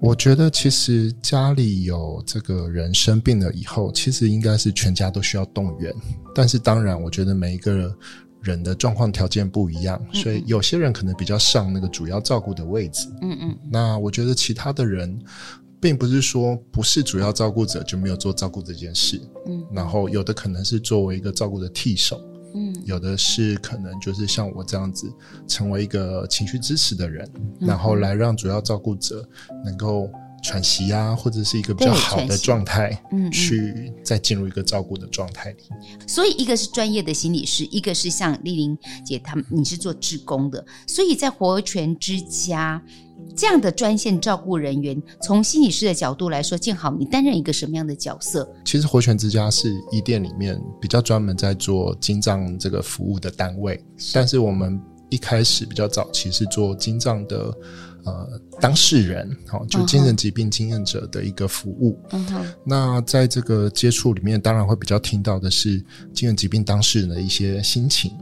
[0.00, 5.92] 我觉得其实家里有这个人生病了以后，其实应该是全家都需要动员。
[6.34, 7.92] 但是当然，我觉得每一个
[8.40, 13.08] 人的状况条件不一样，所以有些人可能比较上那个主要照顾的位置。
[13.22, 13.58] 嗯嗯。
[13.70, 15.20] 那我觉得其他的人，
[15.80, 19.20] 并不是说不是主要照顾者就没有做照顾这件事。
[19.46, 19.66] 嗯。
[19.72, 22.20] 然后有的可能是作为一个照顾的替手。
[22.54, 25.06] 嗯，有的是可能就是像我这样子，
[25.46, 29.28] 成为一个情绪支持的人，嗯、然后来让主要照顾者
[29.62, 30.10] 能够
[30.42, 35.58] 喘息啊，或者是一个比较好的状态，嗯，去再进入一个照顾的状态里。
[36.06, 42.82] 所以，一个是专业的心理师，一个是像丽玲姐他们，你是做志工的，所以在活泉之家。
[43.36, 48.48] 这样的专线照顾人员，从心理师的角度来说，建豪，你担任一个什么样的角色？
[48.64, 54.80] 其实活泉之家是伊甸里面比较专门在做精障这个服务的单位，但是我们
[55.10, 57.52] 一开始比较早期是做精障的
[58.04, 61.98] 呃当事人，好，就精神疾病经验者的一个服务。
[62.10, 62.46] 嗯哼。
[62.64, 65.78] 那在这个接触里面，当然会比较听到的是
[66.12, 68.12] 精神疾病当事人的一些心情。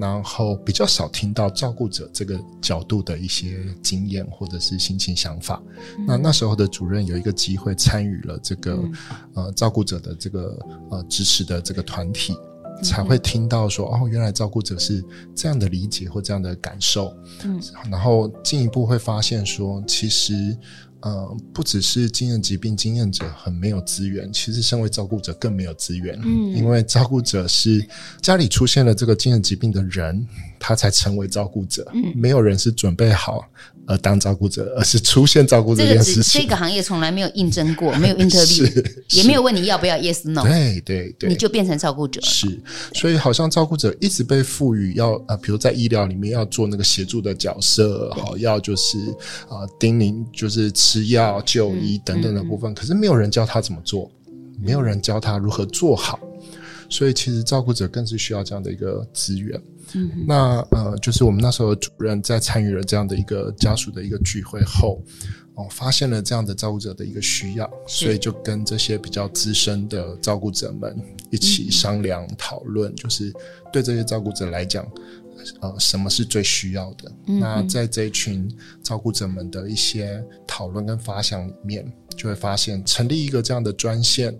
[0.00, 5.62] 然后比较少听到照顾者这个角度的一些经验或者是心情想法。
[5.98, 8.92] 嗯、那那时候的主任有一个机会参与了这个、嗯、
[9.34, 10.58] 呃照顾者的这个
[10.90, 12.51] 呃支持的这个团体，嗯、
[12.82, 15.02] 才会听到说哦，原来照顾者是
[15.34, 17.16] 这样的理解或这样的感受。
[17.44, 17.60] 嗯，
[17.90, 20.56] 然后进一步会发现说，其实。
[21.04, 26.16] 呃，不只是精神疾病经验者很没有资源，其实身为照顾者更没有资源。
[26.22, 27.84] 嗯，因为照顾者是
[28.20, 30.24] 家里出现了这个精神疾病的人，
[30.60, 31.90] 他才成为照顾者。
[31.92, 33.44] 嗯，没有人是准备好。
[33.86, 36.40] 而当照顾者，而是出现照顾这件事情。
[36.40, 40.42] 这个行业从来没有应征过，没有 interview， 也没有问你要不要 yes no。
[40.44, 42.20] 对对对，你就变成照顾者。
[42.22, 42.46] 是，
[42.94, 48.98] 所以好像照顾者一直被赋予要啊，比如在医疗里面要做那个协助的角色，好，要就是
[49.48, 52.72] 啊叮咛，就是吃药、就医等等的部分。
[52.74, 54.10] 可是没有人教他怎么做，
[54.60, 56.18] 没有人教他如何做好，
[56.92, 59.58] 所以其实照顾者更是需要这样的一个资源。
[59.94, 65.02] 嗯，那呃，就是我们那时候的主任在参与了这样的一个家属的一个聚会后，
[65.54, 70.94] 哦，发现了这样的照顾者的一个需要，所以就跟这些比较资深的照顾者们
[71.30, 73.32] 一起商量讨论，就是
[73.72, 74.86] 对这些照顾者来讲，
[75.60, 77.10] 呃，什么是最需要的？
[77.24, 84.38] 那在这一群照顾者们的一些讨论跟发想里面，就会发现成立一个这样的专线。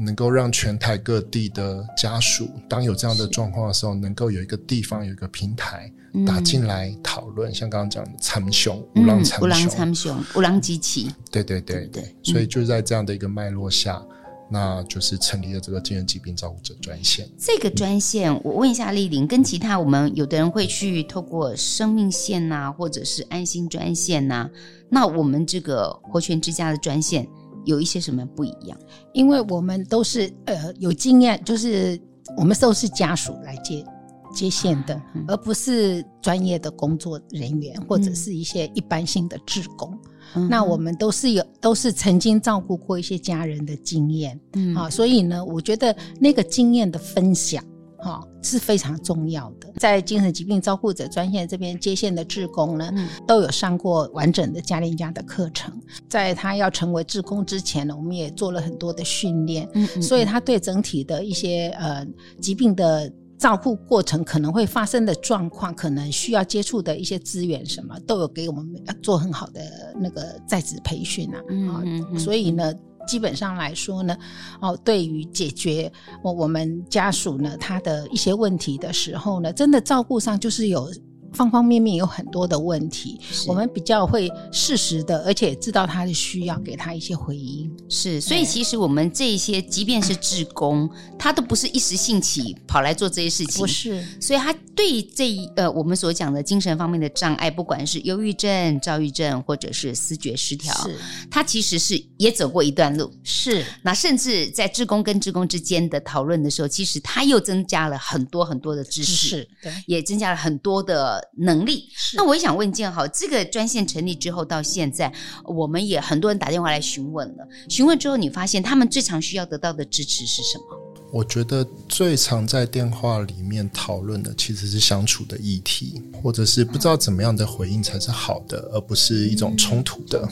[0.00, 5.92] 能够让全台各地的家属，当有这样的状况的时候，能够有一个地方，有一个平台
[6.26, 7.50] 打进来讨论。
[7.50, 12.02] 嗯、像刚刚讲的参雄、乌浪参雄、乌浪参雄、乌浪机器，对对对对。
[12.02, 14.16] 对所以就在这样的一个脉络下，嗯、
[14.50, 17.28] 那就是成立了这个精神疾病照顾者专线。
[17.38, 24.50] 这个专线，我问一下丽玲，跟其他我们有的人会去透过生命线呐、啊，或者是安心专线呐、啊，
[24.88, 27.28] 那我们这个活泉之家的专线。
[27.64, 28.78] 有一些什么不一样？
[29.12, 32.00] 因为我们都是呃有经验，就是
[32.36, 33.84] 我们都是家属来接
[34.32, 39.96] 接线的，嗯、而不是专业的工作人员或者是一些一般性的职工。
[40.36, 47.64] 嗯、那我们都是有都是曾经照顾过一些家人的经验，嗯，好，所以呢，我觉得那个经验的分享。
[48.02, 55.72] 哈是非常重要的，在精神疾病照顾者专线这边接线的志工呢，嗯、都有上过完整的嘉陵家的课程。
[56.08, 62.06] 在他要成为志工之前呢，我们也做了很多的训练，嗯嗯嗯，所以他对整体的一些呃
[62.40, 68.66] 疾病的照顾过程可能会发生的状况，可能需要接触的一些资源什么，都有给我们
[69.02, 69.60] 做很好的
[69.98, 72.72] 那个在职培训啊，嗯嗯嗯，所以呢。
[73.06, 74.16] 基本上来说呢，
[74.60, 75.90] 哦，对于解决
[76.22, 80.90] 我我们家属呢他的一些问题的时候呢，真的照顾上就是有。
[81.32, 87.70] 方方面面有很多的问题，我们比较会适时的，而且知道他的需要，给他一些回应。
[87.88, 94.04] 是，所以其实我们这些，即便是志工， 他都不是一时兴起跑来做这些事情，不是。
[94.20, 100.96] 所以他对这一呃，我们所讲的精神方面的障碍，不管是忧郁症、躁郁症，或者是思觉失调，是，
[101.30, 103.12] 他其实是也走过一段路。
[103.22, 111.19] 是，那甚至在志工跟志工之间的讨论的时候，其实他又增加了很多很多的知识，是对，也增加了很多的。
[111.36, 111.84] 能力，
[112.16, 115.12] 那我也想问建豪，这个专线成立之后到现在，
[115.44, 117.46] 我们也很多人打电话来询问了。
[117.68, 120.64] 询问之后，你发现他们最常需要得到的支持是什么？
[121.12, 130.28] 我觉得最常在电话里面讨论的其实是相处的议题，或者是不知道怎么样的回应才是好的，而不是一种冲突的。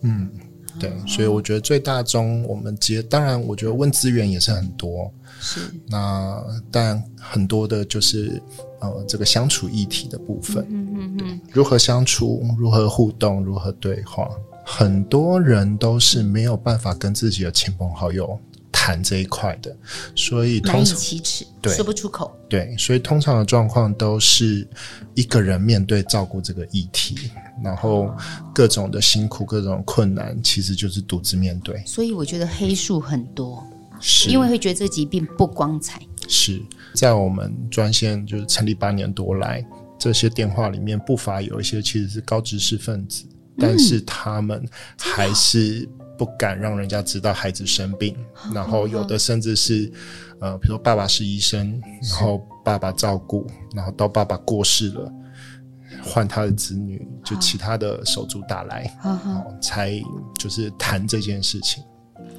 [0.00, 0.30] 嗯，
[0.78, 8.42] 对，所以我觉得最大宗我们接，当然我觉得问资源也是很多，是那但很多的就是。
[8.82, 14.28] 呃，这个相处议题的部分，嗯嗯嗯，如何相处，如何互动，如何对话，
[14.64, 18.38] 很多人都是没有办法跟自己的亲朋好友
[18.70, 19.76] 谈这一块的，
[20.16, 22.36] 所以通常难以启齿，对，说不出口。
[22.48, 24.66] 对，所以通常的状况都是
[25.14, 27.30] 一个人面对照顾这个议题，
[27.62, 28.10] 然后
[28.54, 31.82] 各种的辛苦、各种困难，其实就是独自面对。
[31.86, 33.64] 所以我觉得黑数很多，
[34.00, 36.00] 是因为会觉得这个疾病不光彩。
[36.28, 36.62] 是。
[36.94, 39.64] 在我们专线就是成立八年多来，
[39.98, 44.66] 这些电话里面不乏有一些其实是高知识分子，嗯、但是他们
[44.98, 45.88] 还是
[46.18, 48.16] 不敢让人家知道孩子生病，
[48.46, 49.90] 嗯、然后有的甚至是，
[50.40, 51.80] 呃，比如说爸爸是医生，
[52.10, 55.12] 然后爸爸照顾，然后到爸爸过世了，
[56.02, 58.92] 换他的子女，就其他的手足打来，
[59.60, 60.00] 才
[60.38, 61.82] 就是谈这件事情，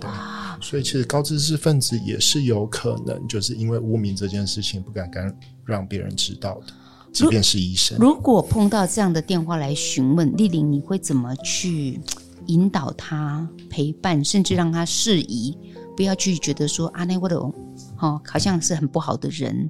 [0.03, 0.61] 对。
[0.61, 5.35] 所以，其实高知识分子也是有可能，就是因为污名这件事情不敢敢
[5.65, 6.73] 让别人知道的，
[7.11, 7.97] 即便是医生。
[7.99, 11.99] 如果碰到这样的电话来询问丽玲，你会怎么去
[12.45, 15.57] 引导他、陪伴，甚至让他适宜，
[15.97, 19.69] 不要去觉得说啊，那我的哦，好像是很不好的人。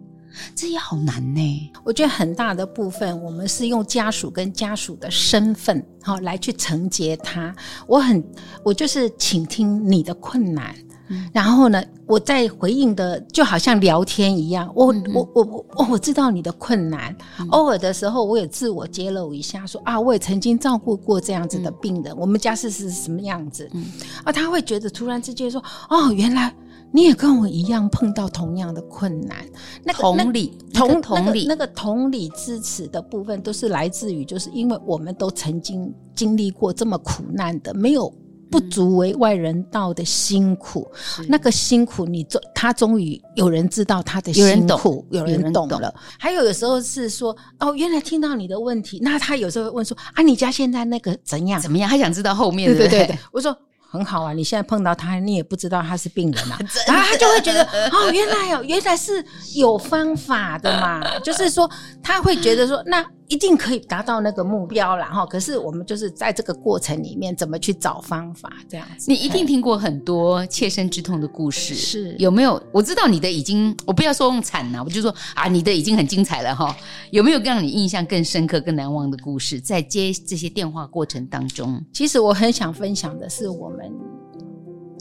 [0.55, 1.71] 这也好难呢。
[1.83, 7.55] 我觉得很大的部分，我们是用家属跟家属的身份，好来去承接他。
[7.87, 8.23] 我很，
[8.63, 10.75] 我就是倾听你的困难，
[11.09, 14.71] 嗯、然后呢，我在回应的就好像聊天一样。
[14.75, 17.15] 我、嗯、我我我我我知道你的困难。
[17.39, 22.13] 嗯、偶尔的时候，我也自我揭露一下，说啊，我也曾经照顾过这样子的病人。
[22.13, 23.69] 嗯、我们家是是什么样子？
[23.73, 23.85] 嗯、
[24.23, 26.53] 啊，他会觉得突然之间说，哦，原来。
[26.95, 29.43] 你也跟我一样碰到同样的困难，
[29.83, 38.13] 那个同理，同同理，那个同理支持的部分，都是来自于，就是因为我们都曾经经历过这么苦难的，没有
[38.51, 40.87] 不足为外人道的辛苦。
[41.17, 45.91] 嗯、那个辛苦你，你终他终于有人知道他的辛苦，有人懂了。
[46.19, 51.59] 还有有时候是说，哦，原来听到你的问题，那他有时候会问说，啊，你家现在那个怎样？
[51.59, 51.89] 怎么样？
[51.89, 52.77] 他想知道后面的。
[52.77, 53.57] 对对对，我说。
[53.93, 59.23] 很好啊，你现在碰到他，你也不知道他是病人啊， 然后他就会觉得哦，原来哦，原来是
[59.53, 61.69] 有方法的嘛，就是说
[62.01, 63.05] 他会觉得说那。
[63.27, 69.11] 一定可以达到那个目标了哈，可是我们就是在这个过程里面怎么去找方法这样子。
[69.11, 72.61] 你一定听过很多切身之痛的故事，是有没有？
[72.71, 76.75] 我知道你的已经，我不要说用惨呐，我就说啊，你的已经很精彩了哈。
[77.11, 79.59] 有没有让你印象更深刻、更难忘的故事？
[79.59, 83.91] 在接这些电话过程当中，其实我很想分享的是我们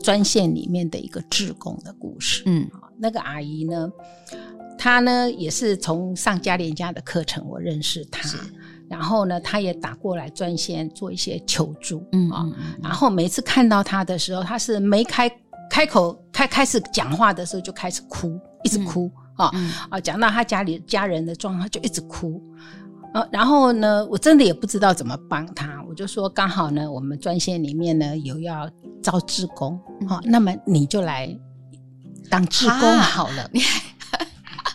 [0.02, 2.42] 专线里面的一个志工的故事。
[2.46, 2.68] 嗯，
[2.98, 3.90] 那个阿姨呢？
[4.82, 8.28] 他呢也是从上嘉莲家的课程，我认识他，
[8.90, 12.44] 然后呢，他也打过来专线做一些求助，嗯啊，
[12.82, 15.30] 然后每次看到他的时候，他是没开
[15.70, 19.52] 开口开开始讲话的时候就开始哭，一直哭啊。
[19.88, 22.42] 啊，讲到他家里家人的状况就一直哭，
[23.14, 28.68] 啊，然后呢，我真的也不知道怎么帮他，我就说刚好呢，我们专线里面呢有要
[29.00, 29.78] 招志工，
[30.08, 31.32] 好，嗯，那么你就来
[32.28, 33.48] 当志工好了。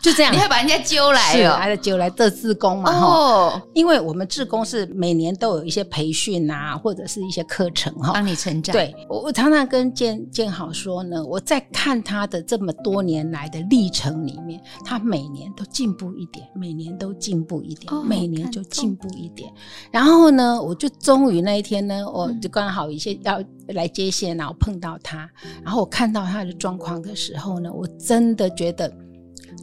[0.07, 2.91] 就这样，你还把人家揪来了，还是揪来这志工嘛？
[2.91, 8.71] 哦，因为我们志工是每年都有一些培训啊，或者是一些课程哈，帮你成长。
[8.71, 19.51] 对，我我常常跟建建好说呢，我在看他的这么多年来的历程里面，他每年都进步一点，每年都进步一点，哦、每年就进步一点。
[19.91, 23.43] 然后呢，我就终于那一天呢，我就刚好一些要
[23.73, 25.29] 来接线，然后碰到他，
[25.65, 28.89] 然后我看到他的状况的时候呢，我真的觉得。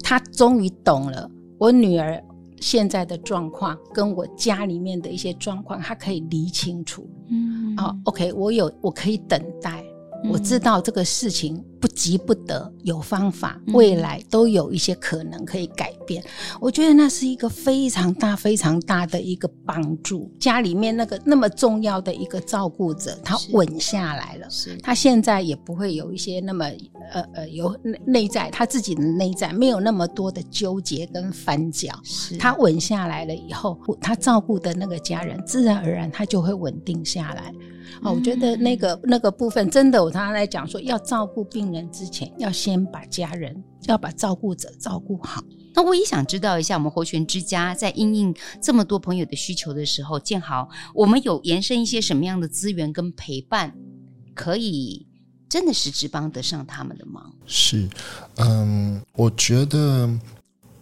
[0.04, 1.28] 他终于懂了
[1.58, 2.22] 我女儿
[2.60, 7.06] 现在的状况，跟我家里面的一些状况，他可以理清楚。
[7.28, 9.83] 嗯，好，OK，我有，我可以等待，
[10.30, 16.24] 我知道这个事情不急不得，有方法，未来都有一些可能可以改变。
[16.60, 20.30] 我觉得那是一个非常大、非常大的一个帮助。
[20.40, 26.64] 家里面那个那么重要的一个照顾者，他稳下来了，是他现在也不会有一些那么
[27.12, 31.92] 呃呃有内在他自己的内在没有那么多的纠结跟翻搅。
[32.02, 37.52] 是他稳下来了以后，他照顾的那个家人，自然而然他就会稳定下来。
[38.02, 45.42] 哦，我觉得那个那个部分真的，我常常在讲说，要照顾病人之前，要先把家人，要把照顾者照顾好。
[45.74, 53.74] 那我也想知道一下，我们活泉之家在应应这么多朋友的需求的时候，建豪，我们有延伸一些什么样的资源跟陪伴，
[54.34, 55.06] 可以
[55.48, 57.34] 真的实质帮得上他们的忙？
[57.46, 57.88] 是，
[58.36, 60.08] 嗯，我觉得。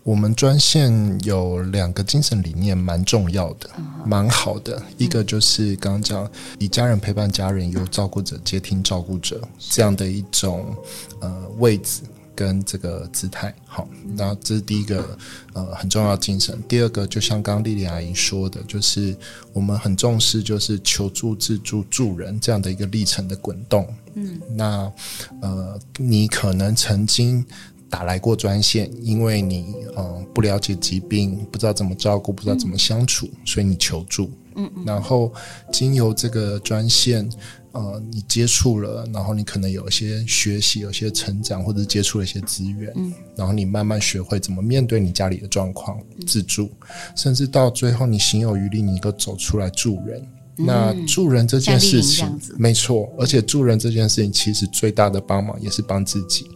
[0.05, 3.71] 我们专线有两个精神理念，蛮重要的，
[4.05, 4.83] 蛮好的。
[4.99, 6.29] 一个就是刚刚讲
[6.59, 10.75] 以家人陪伴家人，由照顾者接听照顾者这样的一种
[11.21, 12.03] 呃位置
[12.35, 13.55] 跟这个姿态。
[13.65, 15.17] 好，那这是第一个
[15.53, 16.61] 呃很重要的精神。
[16.67, 19.17] 第二个就像刚刚莉莉阿姨说的，就是
[19.53, 23.87] 我们很重视就是求助、自助、助人这样的一个历程的滚动。
[24.15, 24.93] 嗯，那
[25.41, 27.47] 呃你可能曾经。
[27.93, 34.31] 打来过专线，因为你嗯不了解疾病，不知道怎么照顾，不知道怎么相处，嗯、所以你求助。
[34.57, 34.85] 嗯嗯。
[34.87, 35.31] 然后
[35.71, 37.29] 经由这个专线，
[37.73, 42.91] 呃，你接触了，然后你可能有一些学习，有些成长，或者接触了一些资源。
[42.97, 43.13] 嗯。
[43.37, 46.71] 然后你慢慢学会怎么面对你家里的状况，自助，
[47.15, 50.27] 甚至到最后你行有余力，你能够走出来助人。
[50.57, 52.27] 嗯、那助人这件事情，
[52.57, 56.47] 没错，而且助人这件事情其实最大的帮忙也是帮自己。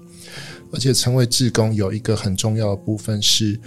[0.73, 3.59] 而且成为志工有一个很重要的部分是，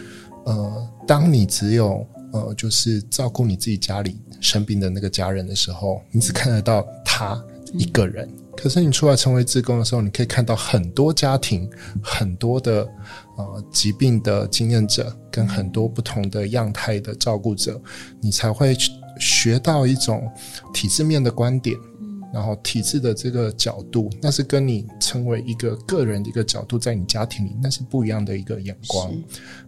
[0.46, 7.42] 呃，当你只有呃，就是照顾你自己家里生病的那个家人的时候，你只看得到他
[7.74, 8.30] 一个人。
[8.56, 11.70] 可是你出来成为志工的时候，你可以看到很多家庭、
[12.04, 12.88] 很多的
[13.38, 17.80] 呃疾病的经验者，跟很多不同的样态的照顾者，
[18.20, 18.76] 你才会
[19.18, 20.30] 学到一种
[20.74, 21.78] 体制面的观点。
[22.34, 29.12] 然后体制的这个角度，那是跟你成为一个个人的一个角度，在你家庭里，那是不一样的一个眼光。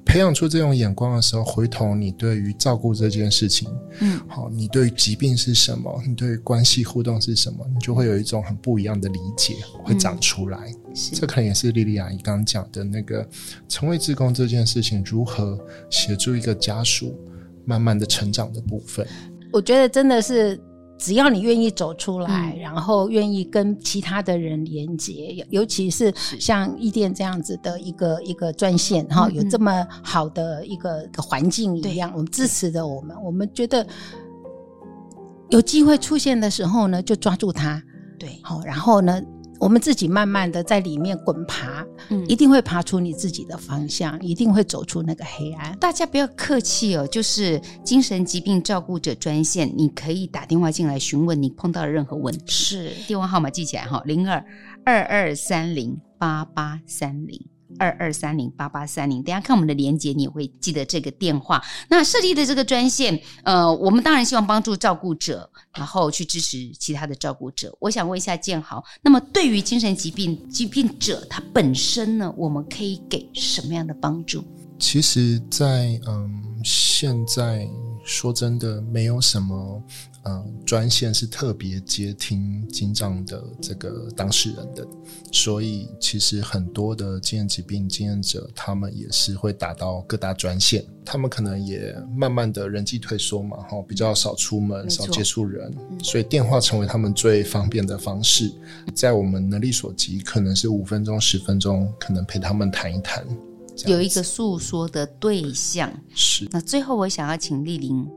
[0.05, 10.71] 培养出这种眼光的时候，回头你对于照顾这件事情，嗯，好，你对于疾病是什么，你对于关系互动是什么，你就会有一种很不一样的理解会长出来。
[10.87, 13.27] 嗯，这可能也是莉莉阿姨刚刚讲的那个
[13.67, 15.59] 成为志工这件事情，如何
[15.89, 17.17] 协助一个家属
[17.65, 19.07] 慢慢的成长的部分。
[19.51, 20.59] 我觉得真的是。
[21.01, 33.85] 只要你愿意走出来，嗯、然后愿意跟其他的人连接，尤其是像伊甸这样子的一个一个专线哈，有这么好的一个一个环境一样，我们支持着我们，我们觉得
[35.49, 37.81] 有机会出现的时候呢，就抓住它，
[38.19, 39.19] 对，好，然后呢。
[39.61, 45.77] 我们自己慢慢的在里面滚爬，嗯，一定会爬出你自己的方向，一定会走出那个黑暗。
[45.77, 52.43] 大家不要客气哦，就是精神疾病照顾者专线，你可以打电话进来询问你碰到的任何问题。
[52.47, 54.43] 是，电话号码记起来哈，零二
[54.83, 57.50] 二二三零八八三零。
[57.79, 61.61] 二二三零八八三零，等下看我们的连接，你也会记得这个电话。
[61.89, 67.75] 那设立的这个专线，呃，我们当然希望帮助照顾者，然后去支持其他的照顾者。
[67.79, 74.43] 我想问一下建豪，那么对于精神疾病疾病者他本身呢，我们可以给什么样的帮助？
[74.79, 77.67] 其实，在嗯，现在
[78.03, 79.83] 说真的，没有什么。
[80.23, 84.87] 嗯，专线是特别接听精障的这个当事人的，
[85.31, 98.53] 所以其实很多的精神疾病经验者，他们也是会打到各大专线，他们可能也慢慢的人际退缩嘛，哈，比较少出门，少接触人，所以电话成为他们最方便的方式，
[98.93, 103.25] 在我们能力所及，可能是五分钟、十分钟，可能陪他们谈一谈，
[103.87, 105.91] 有一个诉说的对象。
[106.13, 106.47] 是。
[106.51, 108.07] 那最后，我想要请俐霖。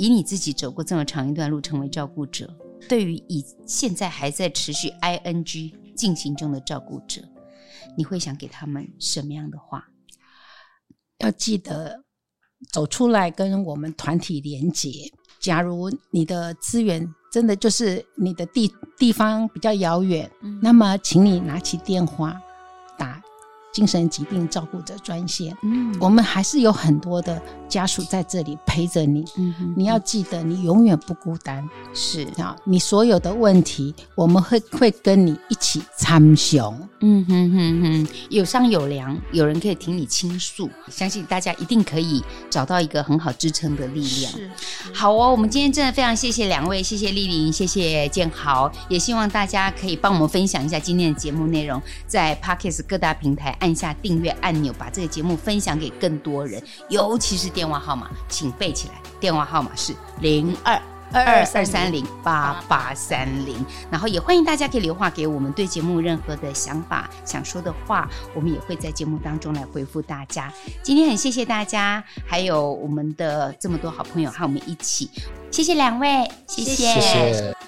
[0.00, 2.50] 以你自己走过这么长一段路，成为照顾者，
[2.88, 7.20] 对于以现在还在持续 ing 进行中的照顾者，
[7.98, 9.84] 你会想给他们什么样的话？
[11.18, 12.02] 要记得
[12.72, 14.90] 走出来跟我们团体连接。
[15.38, 22.40] 假如你的资源真的就是你的地地方比较遥远，嗯、那么请你拿起电话
[22.96, 23.22] 打
[23.74, 25.54] 精神疾病照顾者专线。
[25.62, 29.24] 嗯，我们还是有很多的家属在这里陪着你。
[29.38, 32.54] 嗯你要记得，你永远不孤单是啊！
[32.64, 36.76] 你所有的问题，我们会会跟你一起参详。
[37.02, 44.32] 嗯哼哼哼，有商有量，有人可以听你倾诉，相信大家一定可以找到一个很好支撑的力量。
[44.32, 44.50] 是
[44.92, 60.80] 好哦，我们今天真的非常谢谢两位，谢谢丽玲，谢谢建豪，也希望大家可以帮我们分享一下今天的节目内容，在 Parkes 各大平台按下订阅按钮，把这个节目分享给更多人，尤其是电话号码，请背起来，电话号码是零二。
[61.12, 70.50] 二二三零八八三零，然后也欢迎大家可以留话给我们，对节目任何的想法、想说的话，我们也会在节目当中来回复大家。
[70.84, 75.10] 今天很谢谢大家，还有我们的这么多好朋友和我们一起，
[75.50, 76.74] 谢谢两位，谢谢。
[76.74, 77.59] 谢谢。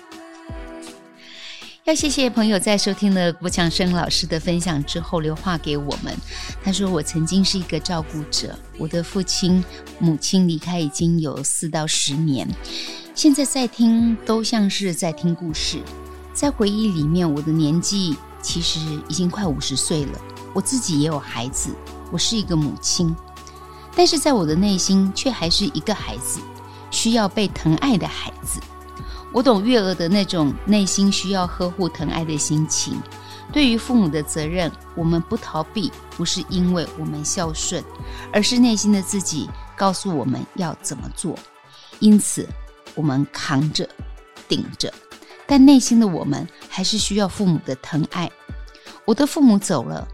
[1.85, 6.17] 要谢谢朋友在收听了郭强生老师的分享之后留话给我们。
[6.63, 9.63] 他说：“我曾经是一个照顾者，我的父亲、
[9.99, 12.49] 母亲离开已经有四到十年。”
[13.17, 15.83] 现在在听，都像是在听故事。
[16.33, 18.79] 在回忆里面，我的年纪其实
[19.09, 20.21] 已经快五十岁了。
[20.55, 21.75] 我自己也有孩子，
[22.13, 23.15] 我是一个母亲，
[23.97, 26.39] 但是在我的内心却还是一个孩子，
[26.93, 28.61] 需要被疼爱的孩子。
[29.33, 33.01] 我懂月娥的那种内心需要呵护疼爱的心情。
[33.53, 37.83] 对于父母的责任，我们不逃避，不是因为我们孝顺，
[38.33, 41.39] 而是内心的自己告诉我们要怎么做。
[41.99, 42.49] 因此。
[42.95, 43.89] 我们扛着、
[44.47, 44.93] 顶着，
[45.47, 48.31] 但内心的我们还是需要父母的疼爱。
[49.07, 50.07] 我的父母走了，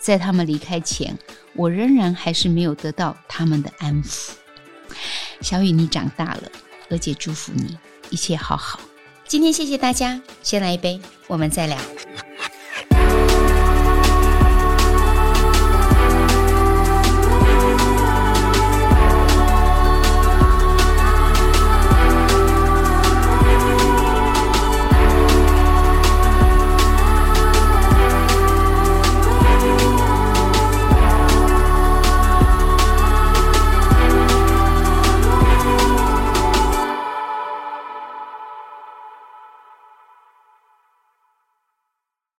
[0.00, 1.16] 在他们离开前，
[1.54, 4.32] 我仍然还是没有得到他们的安抚。
[5.42, 6.50] 小雨，你长大了，
[6.90, 7.78] 娥姐祝福你
[8.14, 8.78] 一切好好。
[9.26, 11.76] 今天谢谢大家，先来一杯，我们再聊。